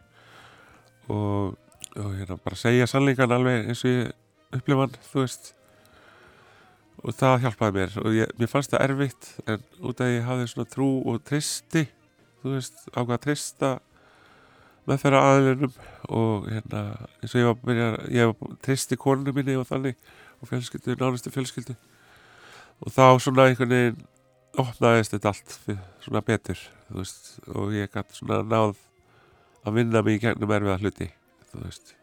[1.08, 1.56] og,
[1.98, 5.52] og hérna bara segja sannleikan alveg eins og ég upplifa hann, þú veist.
[6.98, 10.48] Og það hjálpaði mér og ég, mér fannst það erfitt en út af ég hafði
[10.50, 11.84] svona trú og tristi
[12.42, 13.70] þú veist, ákvað að trista
[14.88, 15.76] með þeirra aðlunum
[16.18, 16.82] og hérna
[17.20, 19.98] eins og ég var byrja, ég var tristi konunum minni og þannig
[20.38, 21.74] og fjölskyldu, nánustu fjölskyldu.
[22.82, 24.02] Og þá svona einhvern veginn
[24.58, 25.56] opnaðist þetta allt
[26.02, 28.76] svona betur þú veist og ég gæti svona náð
[29.66, 31.10] að vinna mig í gegnum erfiða hluti
[31.52, 31.94] þú veist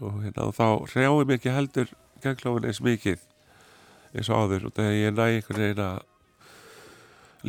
[0.00, 1.90] og hérna og þá hrjáði mér ekki heldur
[2.24, 3.24] gegnklófin eins mikið
[4.16, 5.98] eins og áður og þegar ég næ einhvern veginn að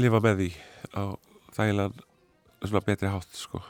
[0.01, 0.49] lifa með því
[0.95, 1.04] á
[1.56, 2.01] þægilegan
[2.62, 3.62] svona betri hátt sko.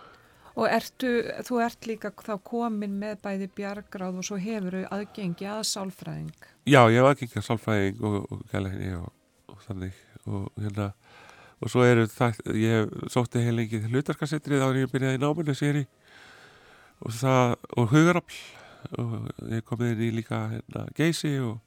[0.59, 1.09] Og ertu,
[1.47, 6.47] þú ert líka þá komin með bæði bjargráð og svo hefur þau aðgengi að sálfræðing.
[6.67, 9.07] Já, ég hef aðgengið sálfræðing og, og gæleginni og,
[9.47, 10.89] og þannig og hérna
[11.61, 15.85] og svo eru það, ég sótti heil lengi hlutarkasettrið áður en ég byrjaði náminu séri
[17.01, 18.41] og og hugarafl
[18.97, 21.59] og ég komið inn í líka hérna geysi og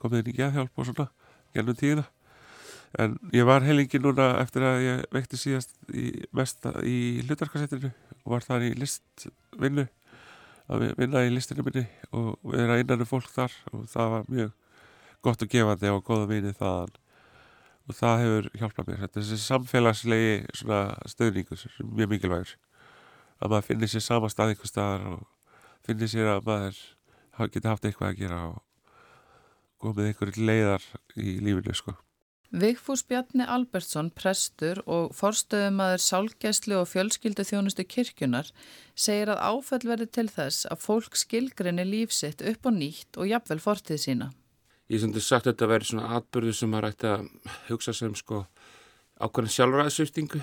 [0.00, 1.06] komið inn í geðhjálp og svona
[1.54, 2.04] gennum tíðina.
[2.98, 7.92] En ég var heil lengi núna eftir að ég vekti síðast í, mest í hlutarkasettrinu
[8.24, 9.86] og var þar í listvinnu
[10.70, 13.54] að vinna í listinu minni og vera innan um fólk þar.
[13.74, 14.56] Og það var mjög
[15.22, 16.98] gott og gefandi og góða vinið þaðan.
[17.88, 19.06] Og það hefur hjálpað mér.
[19.14, 20.34] Þessi samfélagslegi
[21.10, 22.56] stöðningu sem er mjög mikilvægur
[23.40, 25.24] að maður finnir sér sama stað einhver staðar og
[25.86, 26.82] finnir sér að maður
[27.54, 28.60] geta haft eitthvað að gera og
[29.80, 31.96] komið einhverju leiðar í lífinu sko.
[32.50, 38.50] Vigfús Bjarni Albertsson, prestur og forstöðumadur sálgæslu og fjölskyldu þjónustu kirkjunar
[38.98, 43.60] segir að áfell verði til þess að fólk skilgrinni lífsitt upp á nýtt og jafnvel
[43.62, 44.30] fortið sína.
[44.90, 47.28] Ég sem þú sagt að þetta væri svona atbyrðu sem maður ætti að
[47.68, 48.42] hugsa sem sko
[49.22, 50.42] ákveðin sjálfræðsviftingu.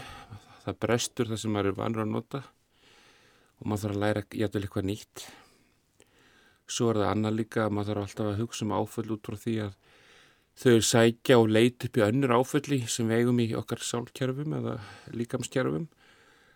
[0.63, 2.43] Það brestur það sem maður er vanur að nota
[3.57, 5.25] og maður þarf að læra jæfnvel eitthvað nýtt.
[6.67, 9.37] Svo er það annað líka að maður þarf alltaf að hugsa um áföll út frá
[9.43, 9.75] því að
[10.57, 14.77] þau sækja og leita upp í önnur áfölli sem við eigum í okkar sálkerfum eða
[15.13, 15.87] líkamskerfum.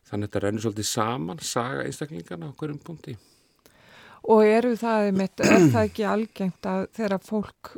[0.09, 3.15] Þannig að þetta rennur svolítið saman, saga einstaklingana á hverjum punkti.
[4.31, 7.71] Og eru það, einmitt, er það ekki algengt að þegar fólk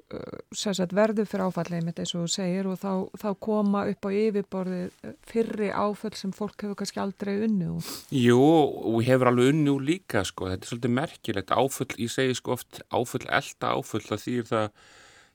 [0.54, 4.10] sagt, verður fyrir áfallið mitt eins og þú segir og þá, þá koma upp á
[4.20, 7.94] yfirborðið fyrri áfall sem fólk hefur kannski aldrei unni úr?
[8.14, 11.56] Jú, og hefur alveg unni úr líka sko, þetta er svolítið merkilegt.
[11.58, 14.68] Áfall, ég segi sko oft áfall, elda áfall, það þýr það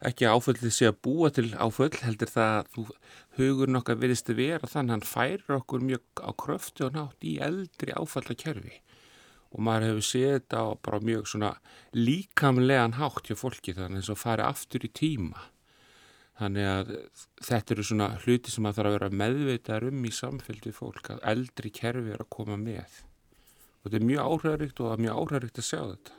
[0.08, 2.84] ekki áfallið sé að búa til áfall, heldur það að þú
[3.38, 7.38] hugur nokkað viðstu vera þannig að hann færir okkur mjög á kröftu og nátt í
[7.42, 8.78] eldri áfallakerfi
[9.54, 11.52] og maður hefur séð þetta á bara mjög svona
[11.96, 15.46] líkamlegan hátt hjá fólki þannig að það fari aftur í tíma.
[16.38, 16.90] Þannig að
[17.42, 21.24] þetta eru svona hluti sem maður þarf að vera meðveitaður um í samfélgið fólk að
[21.32, 23.00] eldri kerfi er að koma með.
[23.82, 26.18] Og þetta er mjög áhræðrikt og það er mjög áhræðrikt að sjá þetta.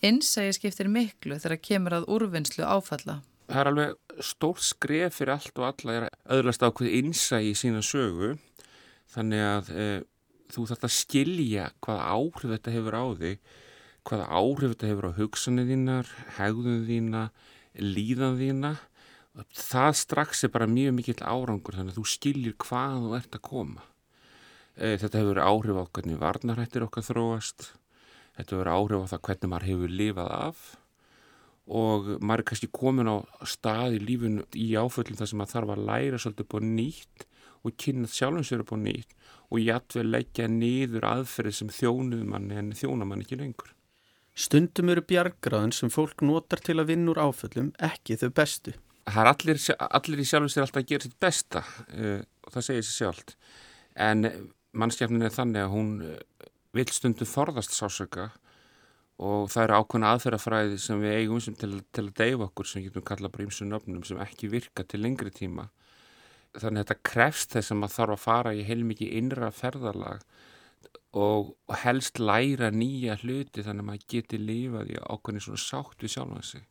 [0.00, 3.20] Innsægi skiptir miklu þegar kemur að úrvinnslu áfalla.
[3.50, 6.06] Það er alveg stór skref fyrir allt og alla er
[6.38, 8.32] öðlast ákveð innsægi í sína sögu.
[9.10, 9.86] Þannig að e,
[10.54, 13.42] þú þarf að skilja hvaða áhrif þetta hefur á þig,
[14.08, 17.24] hvaða áhrif þetta hefur á hugsanir þínar, hegðun þína,
[17.80, 18.72] líðan þína.
[19.54, 23.44] Það strax er bara mjög mikill árangur þannig að þú skiljir hvað þú ert að
[23.46, 23.86] koma.
[24.74, 27.70] E, þetta hefur áhrif á hvernig varnarhættir okkar þróast,
[28.38, 30.68] þetta hefur áhrif á það hvernig maður hefur lifað af
[31.70, 35.72] og maður er kannski komin á stað í lífunu í áföllum þar sem maður þarf
[35.74, 37.26] að læra svolítið búið nýtt
[37.60, 39.14] og kynna sjálfum sér búið nýtt
[39.50, 43.72] og jættvel leggja niður aðferði sem þjónuð manni en þjóna manni ekki lengur.
[44.38, 48.76] Stundum eru bjargraðun sem fólk notar til að vinna úr áföllum ekki þau bestu.
[49.10, 52.66] Það er allir, allir í sjálfum sér alltaf að gera sitt besta uh, og það
[52.68, 53.34] segir sér sjálft.
[53.98, 54.28] En
[54.70, 56.14] mannskjafnin er þannig að hún uh,
[56.76, 58.30] vil stundum forðast sásöka
[59.20, 62.84] og það eru ákveðna aðferðafræði sem við eigum sem til, til að deyfa okkur sem
[62.86, 65.66] getum kalla bara ímsu nöfnum sem ekki virka til lengri tíma
[66.58, 70.24] þannig að þetta krefst þess að maður þarf að fara í heilmikið innra ferðarlag
[71.20, 76.14] og helst læra nýja hluti þannig að maður geti lifað í ákveðin svona sátt við
[76.14, 76.62] sjálf hansi.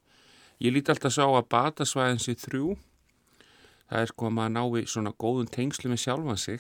[0.60, 2.76] Ég líti alltaf sá að batasvæðin sé þrjú.
[3.90, 6.58] Það er sko að maður ná í svona góðun tengslu með sjálf hansi,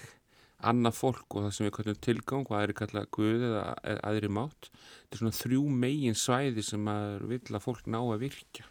[0.60, 3.64] annað fólk og það sem við kallum tilgang og aðri kalla guð eða
[4.10, 4.72] aðri mátt.
[4.72, 8.68] Þetta er svona þrjú megin svæði sem maður vil að fólk ná að virka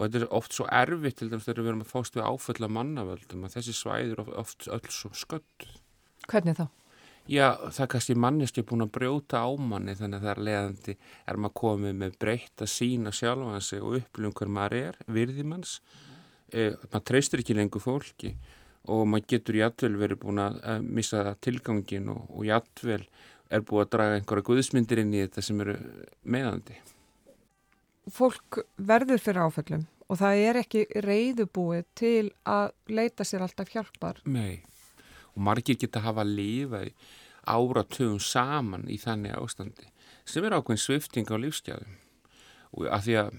[0.00, 2.64] og þetta er oft svo erfitt til dæmis þegar við erum að fást við áföll
[2.64, 5.66] af mannavöldum að þessi svæði eru oft öll svo skött
[6.30, 6.66] Hvernig þá?
[7.30, 10.94] Já, það er kannski manneski búin að brjóta á manni þannig að það er leðandi
[11.28, 15.74] er maður komið með breytt að sína sjálfa sig og upplifum hver maður er, virðimanns
[16.50, 18.32] eh, maður treystur ekki lengur fólki
[18.90, 23.02] og maður getur jættvel verið búin að missa tilgangin og, og jættvel
[23.50, 25.76] er búin að draga einhverja guðsmyndir inn í þetta sem eru
[26.24, 26.80] meðandi
[28.08, 34.22] fólk verður fyrir áföllum og það er ekki reyðubúið til að leita sér alltaf hjálpar.
[34.26, 34.62] Nei,
[35.34, 36.90] og margir geta hafa lífað
[37.50, 39.90] áratugum saman í þannig ástandi
[40.28, 41.94] sem er ákveðin svifting á lífsgjafum
[42.76, 43.30] og að því að,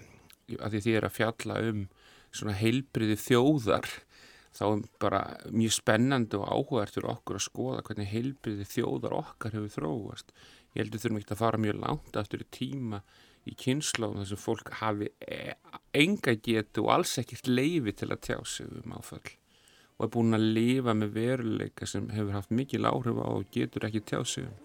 [0.59, 1.83] að því er að fjalla um
[2.31, 3.87] svona heilbriði þjóðar
[4.55, 5.21] þá er bara
[5.51, 10.33] mjög spennandi og áhugart fyrir okkur að skoða hvernig heilbriði þjóðar okkar hefur þróast.
[10.75, 13.01] Ég heldur þurfum ekki að fara mjög langt aftur í tíma
[13.49, 15.55] í kynsláðum þar sem fólk hafi e,
[15.97, 19.33] enga getu og alls ekkert leifi til að tjá sig um áfall
[19.97, 23.85] og er búin að lifa með veruleika sem hefur haft mikil áhrif á og getur
[23.89, 24.55] ekki tjáð sig um.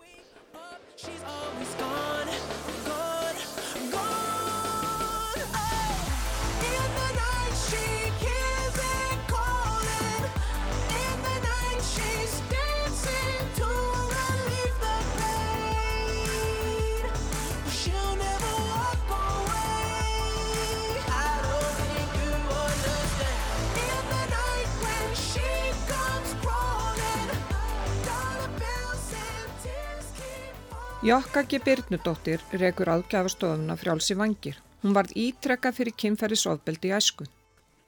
[31.00, 31.24] Keep falling.
[31.24, 31.60] Jokka G.
[31.64, 34.56] Byrnudóttir rekur aðgjafastofuna frjálsi vangir.
[34.82, 37.26] Hún varð ítrekka fyrir kynferðisofbeldi í æsku.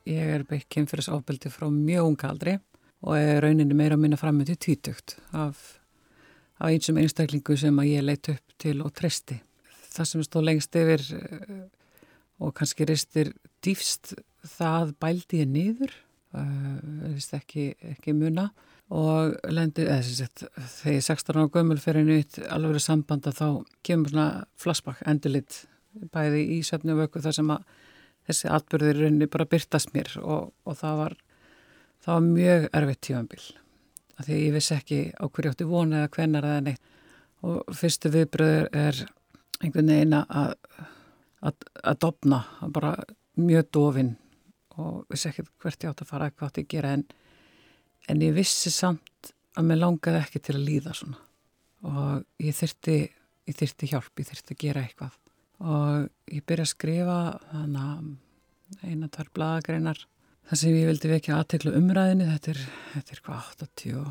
[0.06, 2.58] Ég er beitt kynferðisofbeldi frá mjög unga aldri
[3.02, 5.78] og er rauninni meira að minna fram með til tvítugt af,
[6.58, 9.40] af einsum einstaklingu sem að ég leitt upp til og treysti.
[9.88, 11.66] Það sem stóð lengst yfir eh,
[12.40, 14.16] og kannski ristir dýfst
[14.56, 15.92] það bældi ég niður,
[17.38, 18.48] ekki, ekki muna
[18.88, 20.46] og lendi, sagt,
[20.78, 25.64] þegar ég er 16 ára gömul fyrir nýtt alveg sambanda þá kemur svona flashback endulit
[26.14, 27.64] bæði í söfnu vöku þar sem að
[28.28, 31.16] þessi atbyrður rauninni bara byrtast mér og, og það var
[32.04, 33.42] það var mjög erfitt tífambil
[34.18, 36.94] af því ég vissi ekki á hverju átti vona eða hvenar eða neitt.
[37.46, 38.96] Og fyrstu viðbröður er
[39.62, 40.48] einhvern veginn að
[41.38, 42.92] að, að dopna, að bara
[43.38, 44.16] mjög dofin
[44.78, 47.08] og vissi ekki hvert ég átti að fara, hvað átti að gera en
[48.08, 51.18] en ég vissi samt að mér langaði ekki til að líða svona.
[51.88, 52.98] Og ég þyrti,
[53.48, 55.18] ég þyrti hjálp, ég þyrti að gera eitthvað.
[55.58, 57.18] Og ég byrja að skrifa
[57.50, 60.00] þannig að eina, tvær bladagreinar
[60.48, 62.64] þar sem ég vildi vekja aðtekla umræðinni, þetta er,
[62.94, 64.02] þetta er hvað 80,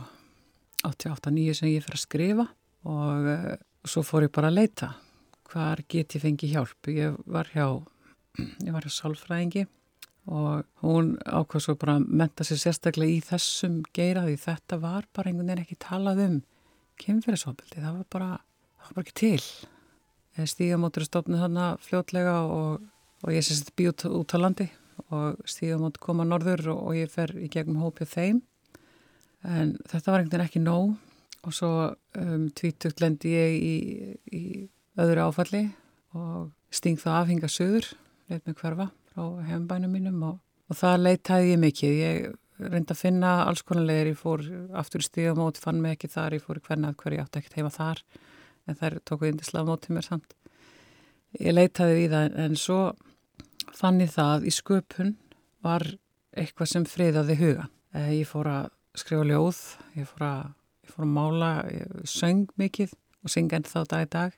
[0.91, 2.47] 88-9 sem ég fyrir að skrifa.
[2.87, 3.53] Og uh,
[3.87, 4.91] svo fór ég bara að leita.
[5.47, 6.91] Hvar get ég fengið hjálp?
[6.91, 7.67] Ég var hjá,
[8.37, 9.65] ég var hjá sálfræðingi
[10.27, 15.07] og hún ákvað svo bara að menta sér sérstaklega í þessum geira því þetta var
[15.15, 16.35] bara einhvern veginn ekki talað um
[16.99, 19.45] kynferðisofbildi, það var bara það var bara ekki til.
[20.47, 22.83] Stígamótur er stofnuð þarna fljótlega og,
[23.23, 24.67] og ég sést bí út, út á landi
[25.07, 28.43] og stígamótur koma norður og, og ég fer í gegnum hópið þeim.
[29.47, 31.71] En þetta var einhvern veginn ekki nóg og svo
[32.19, 33.75] um, tvítugt lendi ég í,
[34.35, 34.43] í
[34.99, 35.67] öðru áfalli
[36.17, 37.93] og sting það afhinga söður,
[38.27, 40.37] leit mig hverfa frá hefnbænum mínum og,
[40.69, 41.95] og það leitaði ég mikið.
[41.97, 44.43] Ég reyndi að finna alls konar leir, ég fór
[44.77, 47.73] aftur í stígamóti, fann mig ekki þar, ég fór í hvernað hverju átti ekkert heima
[47.73, 48.03] þar,
[48.67, 50.35] en þær tóku índislega mótið mér samt.
[51.37, 52.79] Ég leitaði við það en svo
[53.77, 55.15] fann ég það í sköpun
[55.65, 55.85] var
[56.37, 57.73] eitthvað sem friðaði hugan.
[57.97, 59.61] Ég fór að skrifa ljóð,
[59.97, 60.41] ég fór að,
[60.85, 64.37] ég fór að mála, ég söng mikið og synga enn þá dag í dag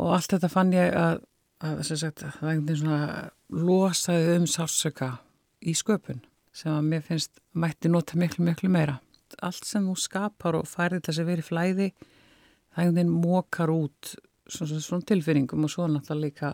[0.00, 1.22] og allt þetta fann ég að,
[1.66, 5.14] að sagt, það var einhvern veginn svona losaði um sársöka
[5.60, 6.22] í sköpun
[6.54, 8.98] sem að mér finnst mætti nota miklu miklu meira.
[9.42, 13.72] Allt sem þú skapar og færði þess að vera í flæði það einhvern veginn mókar
[13.74, 14.14] út
[14.50, 16.52] svona, svona tilfinningum og svo náttúrulega líka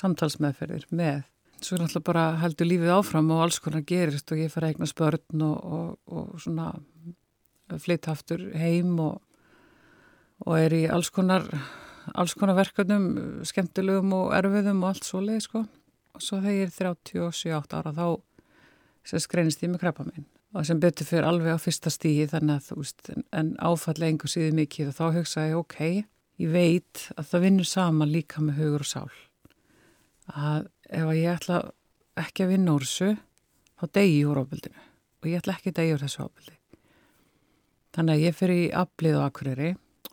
[0.00, 1.22] samtalsmeðferðir með.
[1.60, 5.44] Svo náttúrulega bara heldur lífið áfram og alls konar gerist og ég fara eignar spörn
[5.46, 6.72] og, og, og svona
[7.78, 9.20] flytt aftur heim og,
[10.46, 11.46] og er í alls konar
[12.18, 15.64] alls konar verkefnum, skemmtilegum og erfiðum og allt svo leið sko.
[16.16, 18.06] Og svo þegar ég er 37-8 ára þá
[19.06, 22.56] sem skreinist ég með krabba minn og sem betur fyrir alveg á fyrsta stígi þannig
[22.56, 25.76] að þú veist, en áfall engur síði mikið og þá hugsaði ég, ok,
[26.42, 29.12] ég veit að það vinnur saman líka með hugur og sál.
[30.30, 31.60] Að ef ég ætla
[32.18, 33.12] ekki að vinna úr þessu,
[33.78, 34.82] þá degi ég úr ábyldinu
[35.20, 36.56] og ég ætla ekki að degi úr þessu ábyldi.
[37.94, 39.70] Þannig að ég fyrir í aflið á Akureyri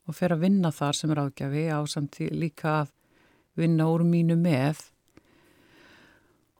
[0.08, 2.94] og fer að vinna þar sem er ágjafi á samtíð líka að
[3.58, 4.86] vinna úr mínu með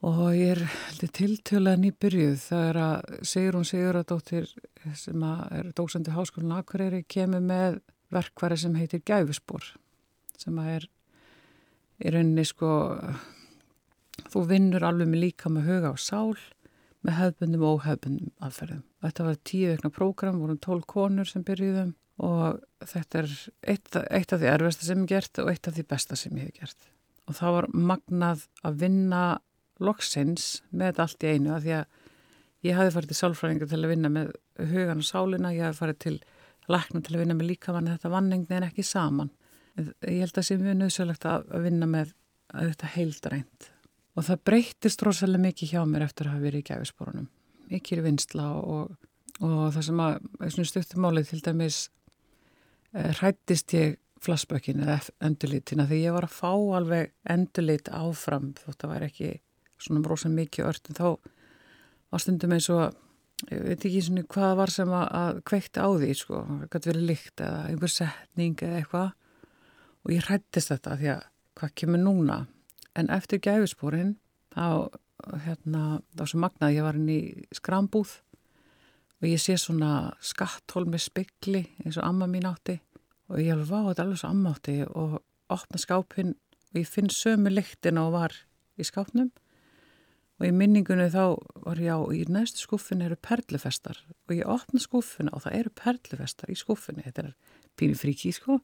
[0.06, 4.50] og ég er tiltölaðin í byrjuð það er að Sigrun Siguradóttir
[4.98, 7.80] sem er dósandi háskólinn Akureyri kemur með
[8.14, 9.72] verkværi sem heitir Gæfuspor
[10.38, 10.86] sem að er
[11.98, 12.70] í rauninni sko
[14.30, 16.36] þú vinnur alveg með líka með huga og sál
[17.06, 18.84] með hefbundum og óhefbundum aðferðum.
[19.04, 21.94] Þetta var tíu veikna prógram, vorum tól konur sem byrjuðum
[22.26, 23.34] og þetta er
[23.74, 26.38] eitt, eitt af því erfesta sem ég hef gert og eitt af því besta sem
[26.38, 26.88] ég hef gert.
[27.28, 29.22] Og það var magnað að vinna
[29.82, 31.96] loksins með allt í einu að því að
[32.66, 35.98] ég hafi farið til sálfræðingar til að vinna með hugan og sálina, ég hafi farið
[36.04, 36.14] til
[36.68, 39.30] lækna til að vinna með líkamann, þetta vannengni en ekki saman.
[39.78, 42.14] Ég held að það sé mjög nöðsölegt að vinna með
[42.52, 43.68] að þetta heildrænt.
[44.18, 47.28] Og það breytist rosalega mikið hjá mér eftir að hafa verið í gæfisporunum.
[47.68, 48.96] Mikið í vinsla og,
[49.38, 50.18] og það sem að,
[50.72, 51.80] stuttumálið til dæmis,
[53.20, 58.92] hrættist ég flassbökinu eða endurlitina því ég var að fá alveg endurlit áfram þótt að
[58.94, 59.30] væri ekki
[59.82, 61.08] svona brosa mikið ört en þá
[62.08, 62.96] var stundum eins og
[63.52, 67.10] ég veit ekki svona hvað var sem að, að kveikti á því sko, gæti verið
[67.12, 69.10] lykt eða einhver setning eða eitthvað.
[70.06, 71.26] Og ég hrættist þetta því að
[71.58, 72.38] hvað kemur núna?
[72.98, 74.16] En eftir gæfisporin
[74.54, 74.88] þá
[75.44, 77.20] hérna, þá sem magnað ég var inn í
[77.54, 78.16] skrambúð
[79.18, 82.78] og ég sé svona skatthól með spikli eins og amma mín átti.
[83.28, 84.76] Og ég alveg vá, þetta er alveg svo amma átti.
[84.88, 85.18] Og
[85.52, 86.34] opna skápinn
[86.70, 88.34] og ég finn sömu lyktina og var
[88.78, 89.30] í skápnum
[90.38, 91.22] og í minningunni þá
[91.64, 93.98] var ég á í næstu skúffin eru perlufestar.
[94.28, 97.32] Og ég opna skúffina og það eru perlufestar í skúffinni, þetta er
[97.78, 98.60] pínu fríki sko.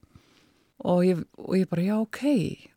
[0.87, 2.23] Og ég, og ég bara já ok.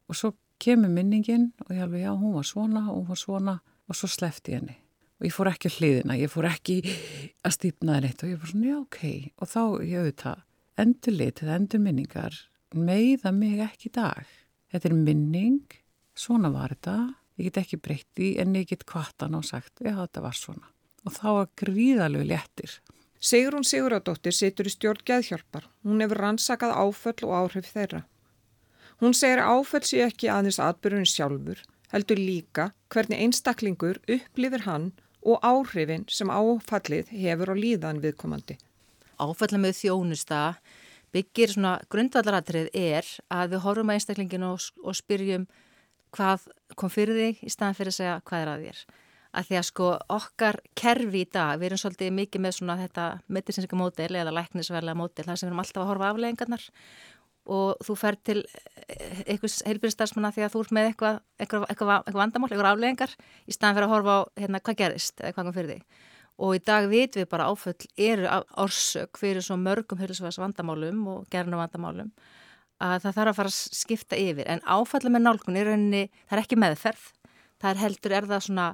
[0.09, 3.55] Og svo kemur minningin og ég alveg já hún var svona og hún var svona.
[3.87, 4.79] Og svo slefti ég henni.
[5.17, 6.81] Og ég fór ekki hliðina, ég fór ekki
[7.45, 8.21] að stýpna neitt.
[8.25, 8.99] Og ég bara svona já ok.
[9.37, 10.43] Og þá ég auðvitað
[10.77, 12.41] endurlit eða endurminningar
[12.77, 14.25] meiða mig ekki í dag.
[14.73, 15.63] Þetta er minning,
[16.17, 16.97] svona var þetta
[17.37, 20.73] ég get ekki breytt í en ég get kvartan og sagt já þetta var svona
[21.05, 22.79] og þá var gríðalegu léttir
[23.17, 25.65] Sigrún Siguradóttir situr í stjórn geðhjálpar.
[25.81, 28.03] Hún hefur rannsakað áföll og áhrif þeirra.
[29.01, 31.63] Hún segir áföll sé ekki aðeins atbyrjun sjálfur,
[31.93, 34.91] heldur líka hvernig einstaklingur upplifir hann
[35.25, 38.57] og áhrifin sem áfallið hefur á líðan viðkomandi.
[39.17, 40.39] áfalla með þjónusta
[41.11, 45.47] byggir svona grundvallaratrið er að við horfum að einstaklinginu og, og spyrjum
[46.17, 46.47] hvað
[46.77, 48.81] kom fyrir þig í staðan fyrir að segja hvað er að þér.
[49.37, 53.05] Að því að sko okkar kerfi í dag, við erum svolítið mikið með svona þetta
[53.37, 56.65] medicinska módel eða læknisverlega módel, þar sem við erum alltaf að horfa afleggingarnar
[57.47, 58.37] og þú fer til
[59.27, 63.13] einhvers heilbyrðistarsmanna því að þú ert með eitthvað, eitthvað, eitthvað, eitthvað vandamál, eitthvað afleggingar
[63.47, 66.01] í staðan fyrir að horfa á hérna, hvað gerist eða hvað kom fyrir þig.
[66.37, 68.27] Og í dag vitum við bara áföll eru
[68.61, 72.11] orsök fyrir svo mörgum hulsvæðs vandamálum og gerna vandamálum
[72.83, 74.49] að það þarf að fara að skipta yfir.
[74.49, 77.09] En áfalla með nálgun er rauninni, það er ekki meðferð,
[77.61, 78.67] það er heldur, er það svona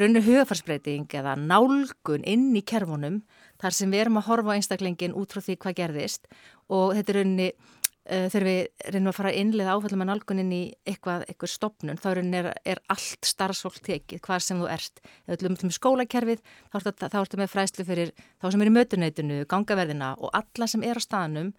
[0.00, 3.20] rauninni hugafarsbreyting eða nálgun inn í kerfunum
[3.60, 6.28] þar sem við erum að horfa á einstaklingin út frá því hvað gerðist
[6.72, 10.54] og þetta er rauninni uh, þegar við reynum að fara að innlega áfalla með nálgunin
[10.56, 15.04] í eitthvað, eitthvað stopnun, þá er, er, er allt starfsfólk tekið, hvað sem þú ert.
[15.26, 16.42] Ef við ætlum skólakerfið,
[16.72, 20.70] þá ertu, þá ertu með fræslu fyrir þá sem er í mötuneytinu, gangaverðina og alla
[20.70, 21.52] sem er á staðnum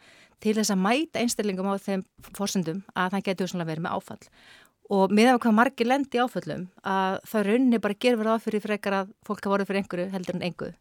[0.43, 4.21] til þess að mæta einstellingum á þeim fórsendum að það getur svona verið með áfall.
[4.93, 8.97] Og með af hvað margir lendi áföllum að það rauninni bara gerur verið áfyrir frekar
[8.99, 10.79] að fólk hafa voruð fyrir einhverju heldur en einhverju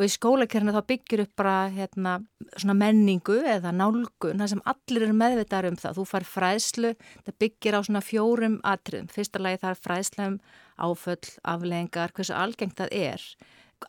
[0.00, 2.18] og í skólakerna þá byggir upp bara hérna,
[2.54, 5.98] svona menningu eða nálgun, það sem allir eru meðvitaðar um það.
[5.98, 6.92] Þú far fræðslu,
[7.26, 9.10] það byggir á svona fjórum atriðum.
[9.12, 10.38] Fyrsta lagi það er fræðsla um
[10.80, 13.26] áföll, aflengar, hversu algengt það er.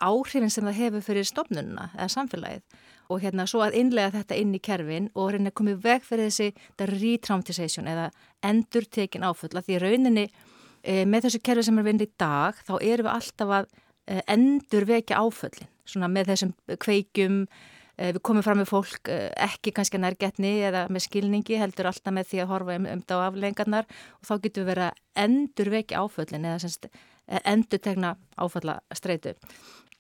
[0.04, 2.82] Áhrifin sem það hefur fyrir stofnununa eða samfélagið
[3.12, 6.54] og hérna svo að innlega þetta inn í kerfin og koma í veg fyrir þessi
[6.80, 8.10] retraumatization eða
[8.48, 9.54] endur tekin áföll.
[9.60, 10.30] Því rauninni
[10.84, 13.70] e, með þessu kerfi sem er vind í dag þá erum við alltaf að
[14.08, 17.46] e, endur vekja áföllin svona með þessum kveikjum
[18.02, 22.40] við komum fram með fólk ekki kannski nærgetni eða með skilningi heldur alltaf með því
[22.42, 26.02] að horfa um, um þetta á aflengarnar og þá getur við verið að endur vekja
[26.02, 26.88] áföllin eða semst,
[27.44, 29.36] endur tegna áfalla streitu.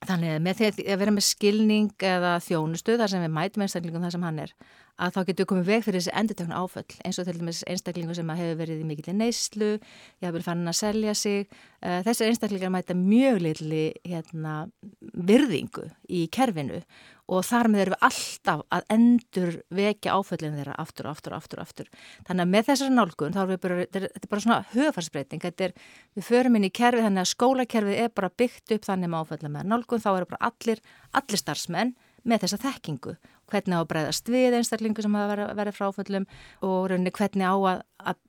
[0.01, 4.05] Þannig að með því að vera með skilning eða þjónustu þar sem við mætum einstaklingum
[4.07, 4.53] þar sem hann er
[5.01, 8.33] að þá getur komið veg fyrir þessi endutöknu áföll eins og til dæmis einstaklingu sem
[8.37, 11.55] hefur verið í mikill neyslu, ég hafi verið fannin að selja sig.
[11.81, 14.67] Þessi einstaklingar mæta mjög litli hérna,
[15.01, 16.83] virðingu í kerfinu
[17.31, 21.39] og þar með erum við alltaf að endur vekja áföllin þeirra aftur og aftur og
[21.39, 21.89] aftur, aftur.
[22.27, 25.67] Þannig að með þessari nálgun þá er við bara, þetta er bara svona höfarsbreyting, þetta
[25.69, 25.75] er,
[26.17, 29.55] við förum inn í kerfi þannig að skólakerfið er bara byggt upp þannig með áföllin
[29.55, 30.83] með nálgun, þá eru bara allir,
[31.21, 31.95] allir starfsmenn
[32.27, 33.15] með þessa þekkingu,
[33.51, 36.27] hvernig á að breyðast við einstaklingu sem hafa verið frá áföllum
[36.65, 37.81] og rauninni hvernig á að,
[38.11, 38.21] að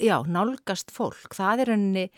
[0.00, 2.10] já, nálgast fólk, það er rauninni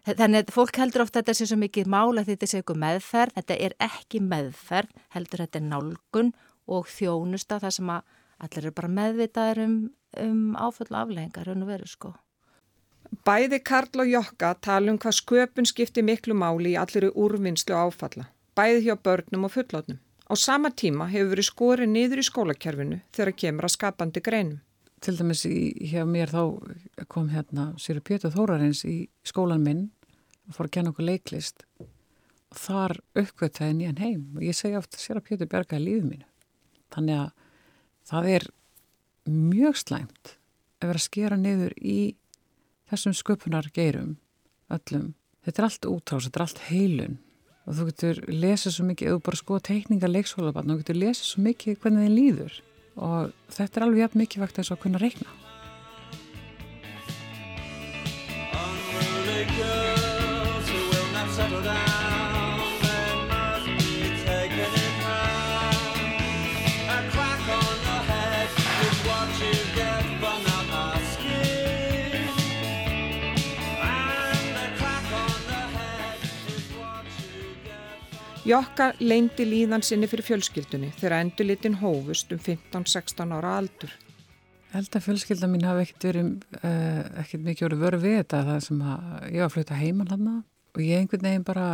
[0.00, 3.34] Þannig að fólk heldur ofta þetta sé svo mikið mála því þetta sé eitthvað meðferð,
[3.36, 6.30] þetta er ekki meðferð, heldur þetta er nálgun
[6.72, 9.76] og þjónusta þar sem að allir eru bara meðvitaður um,
[10.24, 12.14] um áföll afleggingar, raun og veru sko.
[13.26, 18.30] Bæði Karl og Jokka tala um hvað sköpun skiptir miklu máli í allir úrvinnslu áfalla,
[18.56, 20.00] bæði hjá börnum og fullotnum.
[20.30, 24.60] Á sama tíma hefur verið skorið niður í skólakerfinu þegar kemur að skapandi greinum.
[25.02, 26.42] Til dæmis í, hjá mér þá
[27.10, 29.88] kom hérna Sýru Pétur Þórarins í skólan minn
[30.46, 35.00] og fór að kenna okkur leiklist og þar uppkvötaði nýjan heim og ég segja ofta
[35.02, 36.28] Sýru Pétur bjargaði lífið mínu.
[36.94, 37.32] Þannig að
[38.12, 38.46] það er
[39.30, 40.34] mjög slæmt
[40.78, 41.98] að vera að skera niður í
[42.92, 44.14] þessum sköpunar geirum
[44.70, 45.10] öllum.
[45.42, 47.18] Þetta er allt útrás, þetta er allt heilun
[47.70, 51.44] og þú getur lesið svo mikið, þú bara skoða teikningar leikskólabarn og getur lesið svo
[51.46, 52.56] mikið hvernig þið líður
[52.98, 55.36] og þetta er alveg jafn mikið vakt þess að kunna reikna.
[78.50, 83.92] Jokka leyndi líðan sinni fyrir fjölskyldunni þegar endurlitin hófust um 15-16 ára aldur.
[84.72, 88.58] Held að fjölskylda mín hafi ekkert verið, uh, ekkert mikið verið vörð við þetta það
[88.66, 91.66] sem að ég var að fluta heimann hann og ég einhvern veginn bara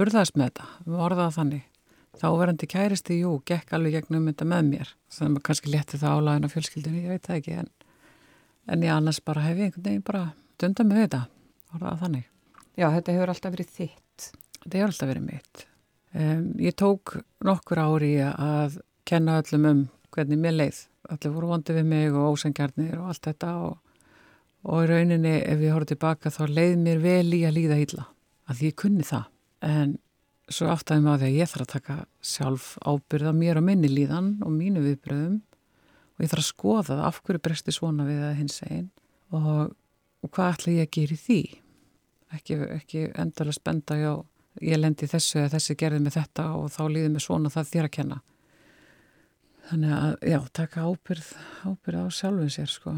[0.00, 1.68] burðaðist með þetta, við orðaða þannig.
[2.16, 6.16] Þá verandi kæristi, jú, gekk alveg gegnum þetta með mér, sem að kannski leti það
[6.16, 7.70] álæðin á fjölskyldunni, ég veit það ekki, en,
[8.72, 10.26] en ég annars bara hef ég einhvern veginn bara
[10.58, 11.22] dundað með þetta,
[11.76, 12.28] orðaða þannig.
[12.74, 14.28] Já, þetta hefur alltaf verið þitt.
[14.62, 15.66] Þetta hefur alltaf verið mitt.
[16.16, 19.80] Um, ég tók nokkur ári að kenna öllum um
[20.14, 20.78] hvernig mér leið.
[21.12, 23.74] Allir voru vondið við mig og ósengjarnir og allt þetta og,
[24.64, 28.06] og í rauninni ef ég horfði tilbaka þá leið mér vel í að líða hýlla.
[28.48, 29.26] Að ég kunni það.
[29.66, 29.96] En
[30.48, 31.96] svo áttaði mig á því að ég þarf að taka
[32.32, 35.40] sjálf ábyrða mér og minni líðan og mínu viðbröðum
[36.16, 38.88] og ég þarf að skoða það af hverju bresti svona við að hins einn
[39.34, 39.74] og,
[40.22, 41.40] og hvað ætla ég að gera í því?
[42.36, 44.12] Ekki, ekki endalega spenda já,
[44.64, 47.88] ég lendi þessu eða þessi gerði með þetta og þá líði mig svona það þér
[47.88, 48.18] að kenna.
[49.66, 51.30] Þannig að, já, taka ábyrð,
[51.66, 52.92] ábyrð á sjálfum sér, sko.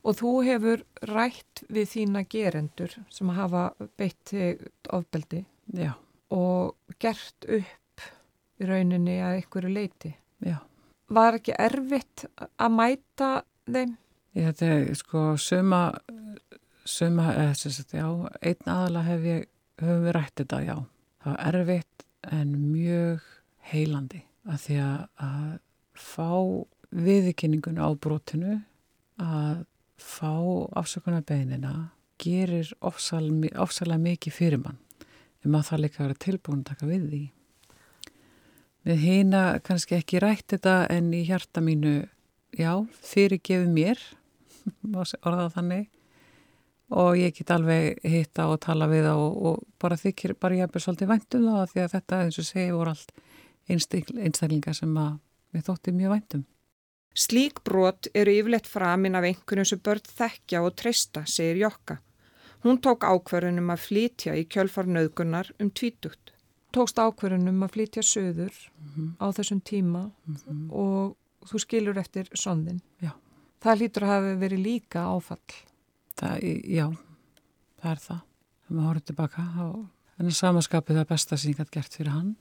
[0.00, 3.66] Og þú hefur rætt við þína gerendur sem hafa
[4.00, 4.32] beitt
[4.96, 5.42] ofbeldi
[5.76, 5.92] Já,
[6.32, 8.06] og gert upp
[8.60, 10.14] í rauninni að einhverju leiti.
[10.40, 10.56] já.
[11.10, 12.24] Var ekki erfitt
[12.56, 13.30] að mæta
[13.66, 13.96] þeim?
[14.38, 15.80] Ég þetta er, sko, suma,
[16.86, 18.06] suma, eða, sem sagt, já,
[18.40, 19.48] einn aðala hef ég,
[19.86, 20.76] höfum við rætt þetta, já.
[21.24, 22.04] Það var erfitt
[22.36, 23.26] en mjög
[23.70, 25.58] heilandi að því að,
[26.00, 26.28] fá
[26.90, 28.54] viðkynningun á brotinu,
[29.20, 29.64] að
[30.00, 30.32] fá
[30.80, 33.26] afsökunar beinina, gerir ofsal,
[33.60, 34.78] ofsalega mikið fyrir mann.
[35.44, 37.20] En maður þarf líka að vera tilbúin að taka við því.
[38.88, 41.94] Við hýna kannski ekki rætt þetta en í hjarta mínu,
[42.56, 42.72] já,
[43.04, 44.00] fyrirgefi mér,
[44.92, 45.86] má se- orða það þannig,
[46.90, 50.66] og ég get alveg hitta og tala við það og, og bara þykir, bara ég
[50.66, 53.12] er svolítið væntum það því að þetta, eins og segi, voru allt
[53.70, 55.18] einstakl- einstaklingar sem að
[55.54, 56.44] við þótti mjög væntum.
[57.20, 61.98] Slík brot eru yfirleitt framin af einhverjum sem börn þekkja og treysta, segir Jokka.
[62.62, 66.34] Hún tók ákvörðunum að flytja í kjölfarnauðgunar um tvítugt.
[66.70, 68.54] Tókst ákvörðunum að flytja söður
[69.18, 70.10] á þessum tíma
[70.70, 71.16] og
[71.48, 72.82] þú skilur eftir sondin.
[73.00, 73.14] Já.
[73.60, 75.56] Það hlýtur að hafa verið líka áfall.
[76.20, 76.86] Það, já,
[77.80, 78.20] það er það.
[78.60, 79.78] Það maður horfður tilbaka og
[80.20, 82.34] en samaskapið það besta sem ég gætt gert fyrir hann.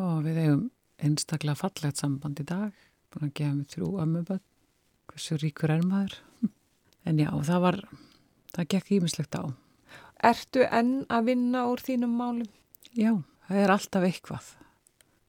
[0.00, 0.62] Og við eigum
[1.02, 2.72] einstaklega fallegt samband í dag
[3.12, 4.44] búin að gefa mig þrjú ömmuböld
[5.12, 6.18] hversu ríkur er maður?
[7.02, 7.76] En já, það var
[8.54, 9.50] það gekk ímislegt á.
[10.22, 12.46] Ertu enn að vinna úr þínum málum?
[12.94, 13.16] já,
[13.48, 14.50] það er alltaf eitthvað.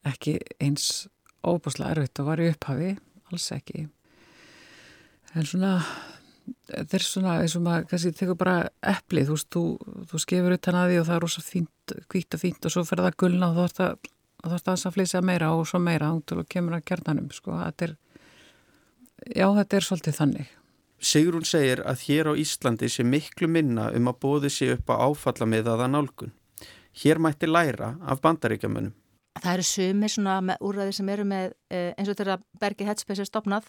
[0.06, 1.08] Ekki eins
[1.42, 2.92] óbúslega erfitt og var í upphafi
[3.30, 3.88] alls ekki.
[5.34, 5.80] En svona
[6.70, 8.56] þetta er svona eins og maður kannski tekur bara
[8.94, 9.62] eplið, þú veist, þú,
[10.10, 12.84] þú skefur utan að því og það er rosa fínt, hvítt og fínt og svo
[12.88, 14.10] fer það að gulna og þú ert að
[14.44, 17.56] þú ert að flýsa meira og svo meira og til að kemur að kjarnanum, sko,
[17.62, 17.96] þetta er
[19.32, 20.52] já, þetta er svolítið þannig
[21.04, 25.04] Sigrún segir að hér á Íslandi sé miklu minna um að bóði sé upp á
[25.04, 26.32] áfallamiðaða nálgun.
[27.02, 28.94] Hér mætti læra af bandaríkjamunum.
[29.34, 33.20] Það eru sumir svona með úrræði sem eru með, eh, eins og þetta Bergi Headspace
[33.20, 33.66] er stopnað,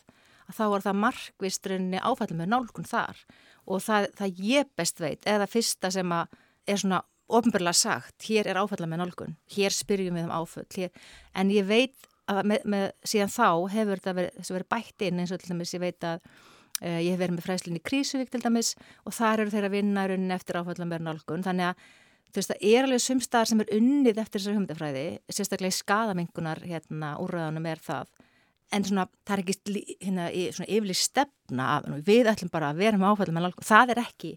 [0.50, 3.22] að þá er það markvistrinni áfællum með nálgun þar.
[3.66, 6.40] Og það, það ég best veit, eða fyrsta sem að
[6.70, 10.92] er svona ofnbörlega sagt, hér er áfællum með nálgun, hér spyrjum við um áföll, hér,
[11.34, 15.34] en ég veit að með, með, síðan þá hefur þetta verið, verið bætt inn eins
[15.34, 18.74] og til dæmis ég veit að uh, ég hef verið með fræslinni Krísuvík til dæmis
[19.06, 21.86] og þar eru þeirra vinnarunni eftir áfællum með nálgun, þannig að
[22.30, 26.64] þú veist, það er alveg sumstaðar sem er unnið eftir þessari humdafræði, sérstaklega í skadamingunar
[26.66, 28.14] hérna úrræðanum er það
[28.74, 33.02] en svona, það er ekki hérna, svona yfirlið stefna af, við ætlum bara að vera
[33.02, 34.32] með áfællum með nálgun, það er ekki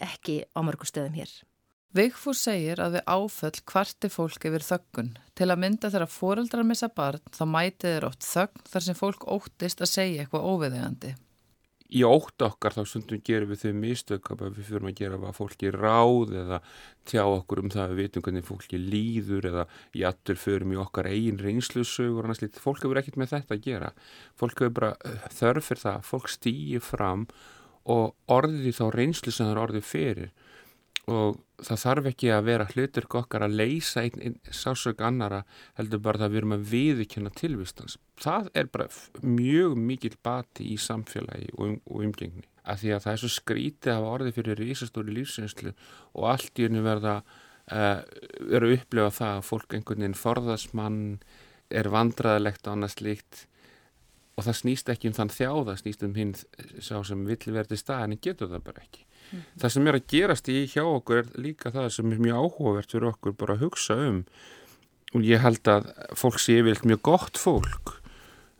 [0.00, 1.32] ekki á mörgum stöðum hér
[1.90, 5.08] Vigfús segir að við áföll kvarti fólk yfir þöggun.
[5.34, 9.26] Til að mynda þegar foreldrar missa barn þá mæti þeir oft þögn þar sem fólk
[9.26, 11.10] óttist að segja eitthvað óviðegandi.
[11.90, 15.38] Í ótt okkar þá stundum gerum við þau mistök að við fyrir að gera að
[15.38, 16.58] fólki ráð eða
[17.10, 19.64] tjá okkur um það að við vitum hvernig fólki líður eða
[19.96, 22.62] í allur förum í okkar eigin reynslusögur og annars lítið.
[22.64, 23.94] Fólk hefur ekkert með þetta að gera.
[24.38, 27.26] Fólk hefur bara uh, þörf fyrir það að fólk stýi fram
[27.90, 30.32] og orðið þá reynslu sem það er orðið fyrir
[31.08, 35.42] og það þarf ekki að vera hlutur okkar að leysa einn, einn sásök annara
[35.78, 37.98] heldur bara það að við erum að viðkjöna tilvistans.
[38.20, 38.88] Það er bara
[39.24, 42.46] mjög mikil bati í samfélagi og, um, og umgengni.
[42.64, 45.74] Af því að það er svo skrítið að hafa orðið fyrir rísastóri lífsinslu
[46.14, 48.00] og allt í hennu verða uh,
[48.50, 51.00] eru að upplifa það að fólk einhvern veginn forðasmann
[51.70, 53.46] er vandraðilegt á annars líkt
[54.36, 56.34] og það snýst ekki um þann þjá, það snýst um hinn
[56.80, 59.04] sá sem vill verði stað en getur það bara ekki.
[59.60, 62.96] Það sem er að gerast í hjá okkur er líka það sem er mjög áhugavert
[62.96, 64.24] fyrir okkur bara að hugsa um
[65.10, 68.00] og ég held að fólk sé yfirleitt mjög gott fólk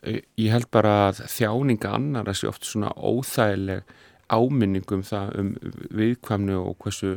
[0.01, 3.91] Eh, ég held bara að þjáninga annar að sé oft svona óþægileg
[4.33, 5.51] áminningum það um
[5.99, 7.17] viðkvæmni og hversu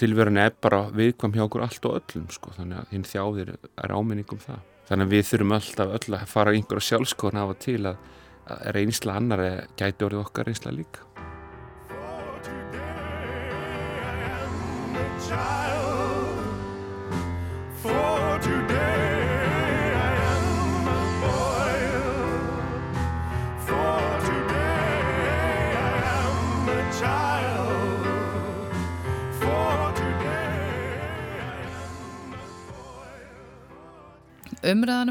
[0.00, 3.94] tilverun er bara viðkvæm hjá okkur allt og öllum sko, þannig að hinn þjáðir er
[3.98, 4.64] áminningum það.
[4.88, 8.08] Þannig að við þurfum alltaf öll að fara einhverja sjálfskoðan af og til að,
[8.48, 9.46] að reynsla annar
[9.76, 11.31] gæti orðið okkar reynsla líka.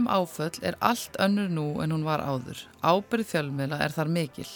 [0.01, 2.65] Um áföll er allt önnur nú en hún var áður.
[2.81, 4.49] Ábyrð fjölmiðla er þar mikil.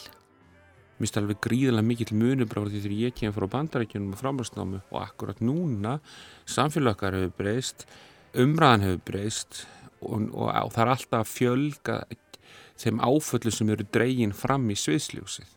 [0.96, 5.42] Finnst alveg gríðilega mikill frá því þegar ég kem frá bandarækjunum og framhansnámu og akkurat
[5.44, 5.98] núna
[6.48, 7.84] samfélagar hefur breyst,
[8.32, 9.66] umræðan hefur breyst
[10.00, 12.00] og, og, og það er alltaf að fjölga
[12.80, 15.52] þeim áföllu sem eru dregin fram í sviðsljósið.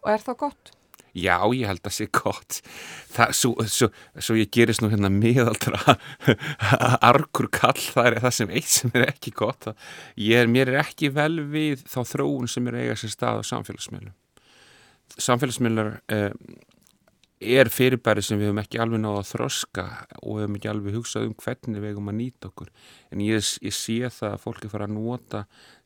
[0.00, 0.72] Og er það gott?
[1.16, 2.58] Já, ég held að það sé gott.
[3.14, 3.88] Það, svo, svo,
[4.22, 5.96] svo ég gerist nú hérna miðaldra
[7.10, 9.70] argur kall, það er það sem eitt sem er ekki gott.
[10.20, 13.50] Ég er, mér er ekki vel við þá þróun sem er eiga sér stað á
[13.50, 14.14] samfélagsmiðlum.
[15.16, 16.32] Samfélagsmiðlar eh,
[17.38, 19.84] er fyrirbæri sem við höfum ekki alveg náða að þroska
[20.18, 22.72] og við höfum ekki alveg hugsað um hvernig við höfum að nýta okkur.
[23.14, 25.44] En ég, ég sé það að fólki fara að nota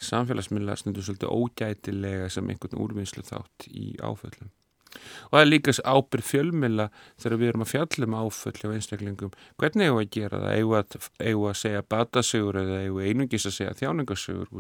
[0.09, 4.51] samfélagsmiðlar stundu svolítið ógætilega sem einhvern úrvinnslu þátt í áföllum.
[4.93, 6.89] Og það er líka ábyrð fjölmila
[7.20, 9.37] þegar við erum að fjallum áföll á einstaklingum.
[9.61, 10.57] Hvernig eigum við að gera það?
[10.57, 14.53] Eigum við að, eigum við að segja batasögur eða eigum við einungis að segja þjáningasögur?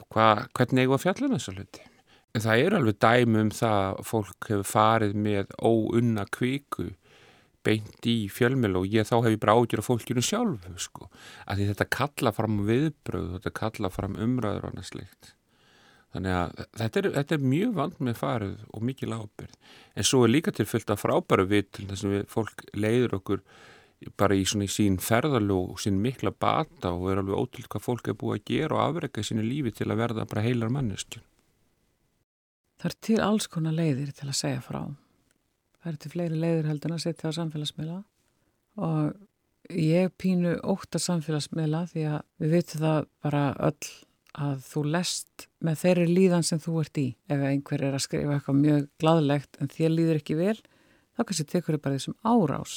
[0.00, 1.88] Hva, hvernig eigum við að fjalla um þessa hluti?
[2.30, 6.90] En það er alveg dæmi um það að fólk hefur farið með óunna kviku
[7.66, 11.10] beint í fjölmjölu og ég þá hef ég bara ágjur af fólkinu sjálfu sko.
[11.50, 15.34] Að þetta kalla fram viðbröð, þetta kalla fram umræður og annað slikt.
[16.10, 19.58] Þannig að þetta er, þetta er mjög vand með farið og mikil ábyrð.
[19.94, 23.18] En svo er líka til fullt af frábæru vitt til þess að við, fólk leiður
[23.20, 23.44] okkur
[24.18, 28.08] bara í í sín ferðalög og sín mikla bata og er alveg ótrúlega hvað fólk
[28.08, 31.22] er búið að gera og afreika í sínu lífi til að verða bara heilar manneskjum.
[32.80, 34.84] Það er til alls konar leiðir til að segja frá.
[35.80, 37.98] Það er til fleiri leiðir heldur en að setja á samfélagsmiðla
[38.80, 43.90] og ég pínu óta samfélagsmiðla því að við vitum það bara öll
[44.40, 47.06] að þú lest með þeirri líðan sem þú ert í.
[47.28, 50.56] Ef einhver er að skrifa eitthvað mjög gladlegt en þér líður ekki vel,
[51.16, 52.76] þá kannski tekur þau bara þessum árás.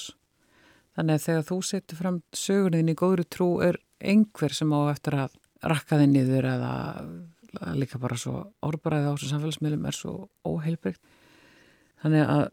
[0.97, 5.17] Þannig að þegar þú setur fram sögurinn í góðru trú er einhver sem á eftir
[5.21, 6.73] að rakka þið niður eða
[7.77, 10.13] líka bara svo orðbaraðið á þessu samfélagsmiðlum er svo
[10.47, 11.01] óheilbrygt.
[12.03, 12.43] Þannig að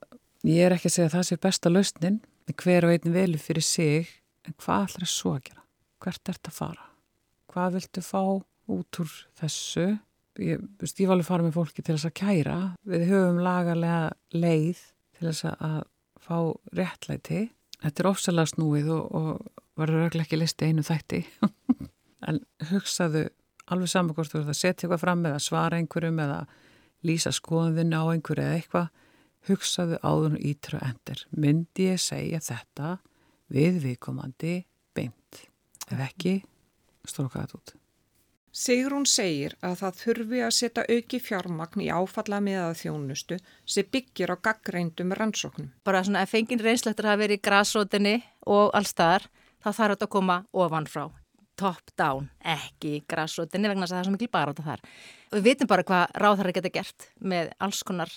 [0.51, 2.21] ég er ekki að segja að það sé besta lausnin,
[2.61, 4.11] hver og einn velu fyrir sig,
[4.47, 5.65] en hvað ætlar það svo að gera?
[6.01, 6.87] Hvert ert að fara?
[7.51, 8.23] Hvað viltu fá
[8.71, 9.87] út úr þessu?
[10.41, 10.63] Ég,
[11.21, 12.59] að fara með fólki til þess að kæra.
[12.89, 14.85] Við höfum lagarlega leið
[15.17, 15.81] til þess að
[16.21, 16.37] fá
[16.79, 17.43] réttlæti.
[17.81, 21.25] Þetta er ofsalega snúið og, og verður öll ekki listi einu þætti.
[22.29, 22.41] en
[22.71, 23.27] hugsaðu
[23.71, 26.41] alveg saman hvort þú ert að setja eitthvað fram eða svara einhverjum eða
[27.07, 28.89] lýsa skoðinu á einhverju eða eitthvað
[29.49, 32.97] hugsaðu áður og ítra endur myndi ég segja þetta
[33.51, 34.57] við viðkomandi
[34.97, 35.45] beint?
[35.91, 36.41] Ef ekki,
[37.09, 37.77] stróka þetta út.
[38.51, 44.35] Sigrún segir að það þurfi að setja auki fjármagn í áfalla meðað þjónustu sem byggir
[44.35, 45.71] á gaggreindum rannsóknum.
[45.87, 48.17] Bara svona ef fengin reynslöktur hafa verið í grassrótinni
[48.51, 49.31] og allstaðar,
[49.63, 51.05] þá þarf þetta að koma ofan frá
[51.61, 54.85] top down, ekki í grassrótinni vegna þess að það er svo mikil baráta þar.
[55.37, 58.13] Við vitum bara hvað ráðhæri geta gert með alls konar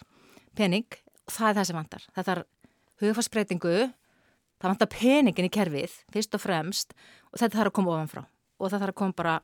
[0.58, 0.88] pening
[1.32, 2.06] það er það sem vantar.
[2.16, 2.44] Það er
[3.04, 3.74] hugfarsbreytingu,
[4.60, 6.96] það vantar peningin í kerfið, fyrst og fremst
[7.32, 9.36] og þetta þarf að koma ofan frá og það þarf að koma bara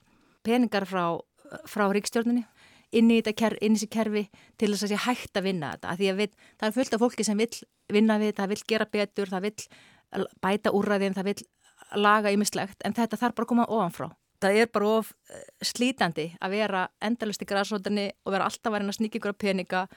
[0.45, 1.03] peningar frá,
[1.67, 2.45] frá ríkstjórnunni
[2.95, 4.25] inn í, þessi kerfi
[4.57, 5.91] til þess að sé hægt að vinna þetta.
[5.93, 7.51] Að að við, það er fullt af fólki sem vil
[7.93, 11.43] vinna við þetta, það vil gera betur, það vil bæta úrræðin, það vil
[11.95, 14.09] laga ymmislegt en þetta þarf bara að koma ofanfrá.
[14.39, 15.09] Það er bara of
[15.65, 19.87] slítandi að vera endalust í græsóttinni og vera alltaf að vera að sníkja ykkur peninga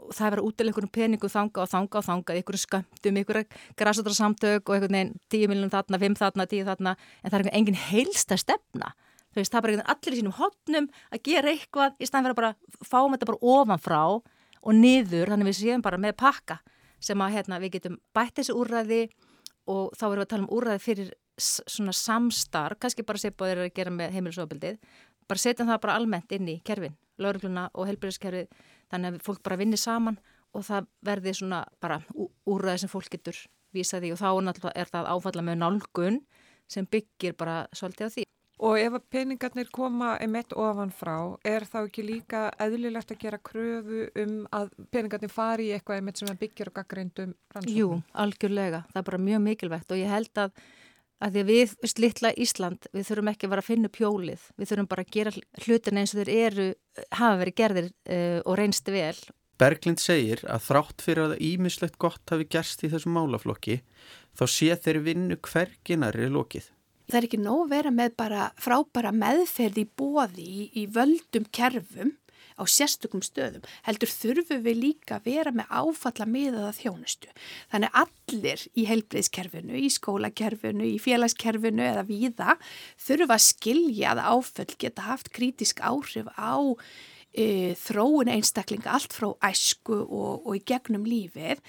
[0.00, 3.40] og það er að útilega ykkur peningu þanga og þanga og þanga, ykkur skömmtum, ykkur
[3.76, 7.42] græsóttra samtök og einhvern veginn 10 miljonum þarna, 5 þarna, 10 þarna en það er
[7.42, 8.94] einhvern engin heilsta stefna.
[9.36, 12.54] Veist, það er bara allir í sínum hotnum að gera eitthvað í staðan að bara
[12.84, 14.00] fáum þetta bara ofanfrá
[14.62, 16.58] og niður þannig við séum bara með pakka
[17.02, 19.02] sem að hérna, við getum bætt þessi úrræði
[19.70, 21.12] og þá erum við að tala um úrræði fyrir
[21.42, 24.78] svona samstarf, kannski bara sér báðir að gera með heimilisofbildið,
[25.28, 28.52] bara setja það bara almennt inn í kerfin, laurugluna og helbriðskerfið,
[28.92, 30.18] þannig að fólk bara vinni saman
[30.52, 32.00] og það verði svona bara
[32.48, 33.38] úrræði sem fólk getur
[33.72, 36.20] vísaði og þá er það áfalla með nálgun
[36.70, 38.26] sem byggir bara svolítið á því.
[38.62, 43.40] Og ef að peningarnir koma einmitt ofan frá, er þá ekki líka eðlilegt að gera
[43.42, 47.80] kröfu um að peningarnir fari í eitthvað einmitt sem að byggja og gaggreindum rannsóknum?
[47.80, 47.88] Jú,
[48.22, 48.84] algjörlega.
[48.92, 50.62] Það er bara mjög mikilvægt og ég held að,
[51.22, 54.48] að því að við, veist, litla Ísland, við þurfum ekki að vera að finna pjólið.
[54.58, 56.66] Við þurfum bara að gera hlutin eins og þeir eru,
[57.20, 59.16] hafa verið gerðir uh, og reynst vel.
[59.62, 63.82] Berglind segir að þrátt fyrir að ímislegt gott hafi gerst í þessum málaflokki
[64.34, 66.70] þá sé þeir vinnu hverginari lokið.
[67.12, 71.46] Það er ekki nóg að vera með bara frábæra meðferð í bóði í, í völdum
[71.54, 72.14] kerfum
[72.62, 73.64] á sérstökum stöðum.
[73.86, 77.30] Heldur þurfum við líka að vera með áfalla miðaða þjónustu.
[77.72, 82.56] Þannig allir í heilbreyðskerfinu, í skólakerfinu, í félagskerfinu eða víða
[83.02, 86.54] þurfa að skilja að áföll geta haft krítisk áhrif á
[87.32, 91.62] e, þróun einstaklinga allt frá æsku og, og í gegnum lífið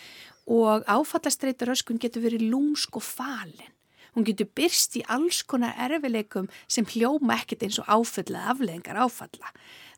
[0.54, 3.72] og áfallastreitur öskun getur verið lúmsk og falin.
[4.14, 9.00] Hún getur byrst í alls konar erfileikum sem hljóma ekkert eins og áföll eða afleðingar
[9.08, 9.54] áfalla.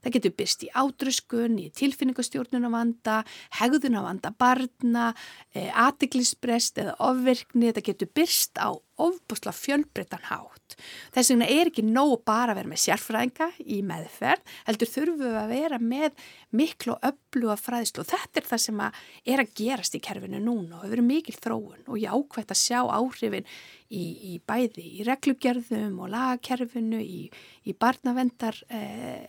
[0.06, 3.24] Það getur byrst í ádröskun, í tilfinningastjórnunavanda,
[3.58, 5.08] hegðunavanda barna,
[5.50, 7.72] e, atiklisbrest eða ofvirkni.
[7.74, 8.70] Það getur byrst á
[9.02, 10.76] ofbúsla fjölbreytan hátt.
[11.16, 15.40] Þess vegna er ekki nóg bara að vera með sérfræðinga í meðferð, heldur þurfum við
[15.40, 16.26] að vera með
[16.56, 19.00] miklu og öfluga fræðslu og þetta er það sem að
[19.34, 22.80] er að gerast í kerfinu núna og hefur mikil þróun og ég ákvæmt að sjá
[22.86, 23.50] áhrifin
[23.90, 27.26] í, í bæði í reglugerðum og lagakerfinu, í,
[27.66, 29.28] í barnavendar eh,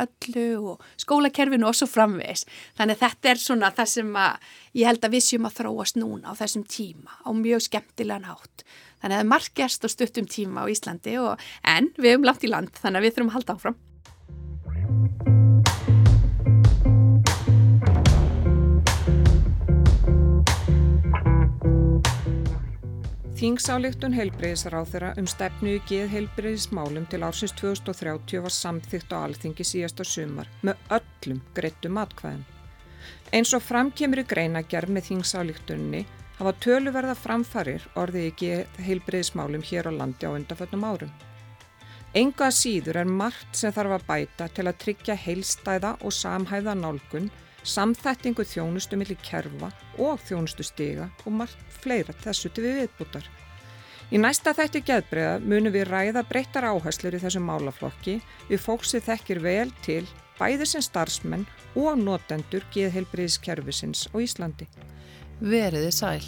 [0.00, 2.46] öllu og skólakerfinu og svo framvegs.
[2.78, 6.00] Þannig að þetta er svona það sem að ég held að við séum að þróast
[6.00, 8.64] núna á þessum tíma á mjög skemmtilegan hátt.
[9.00, 12.26] Þannig að það er margt gerst og stuttum tíma á Íslandi og, en við hefum
[12.28, 13.80] langt í land þannig að við þurfum að halda áfram.
[23.40, 30.04] Þingsáleiktun heilbreyðisráþura um stefnu í geð heilbreyðismálum til ársins 2030 var samþygt á alþingi síðasta
[30.04, 32.42] sumar með öllum greittum atkvæðum.
[33.32, 36.02] Eins og framkemur í greinagerð með þingsáleiktunni
[36.40, 41.12] hafa töluverða framfarir orðið geð heilbreyðismálum hér á landi á undanföllum árum.
[42.16, 47.28] Enga síður er margt sem þarf að bæta til að tryggja heilstæða og samhæða nálgun,
[47.62, 49.68] samþættingu þjónustu millir kerfa
[50.00, 53.28] og þjónustu stiga og margt fleira þessu til við viðbútar.
[54.10, 58.16] Í næsta þætti geðbreiða munum við ræða breyttar áherslur í þessum málaflokki
[58.48, 60.02] við fólksið þekkir vel til
[60.40, 61.44] bæði sem starfsmenn
[61.78, 64.66] og notendur geðheilbreyðiskerfisins á Íslandi.
[65.40, 66.24] Veriði sæl.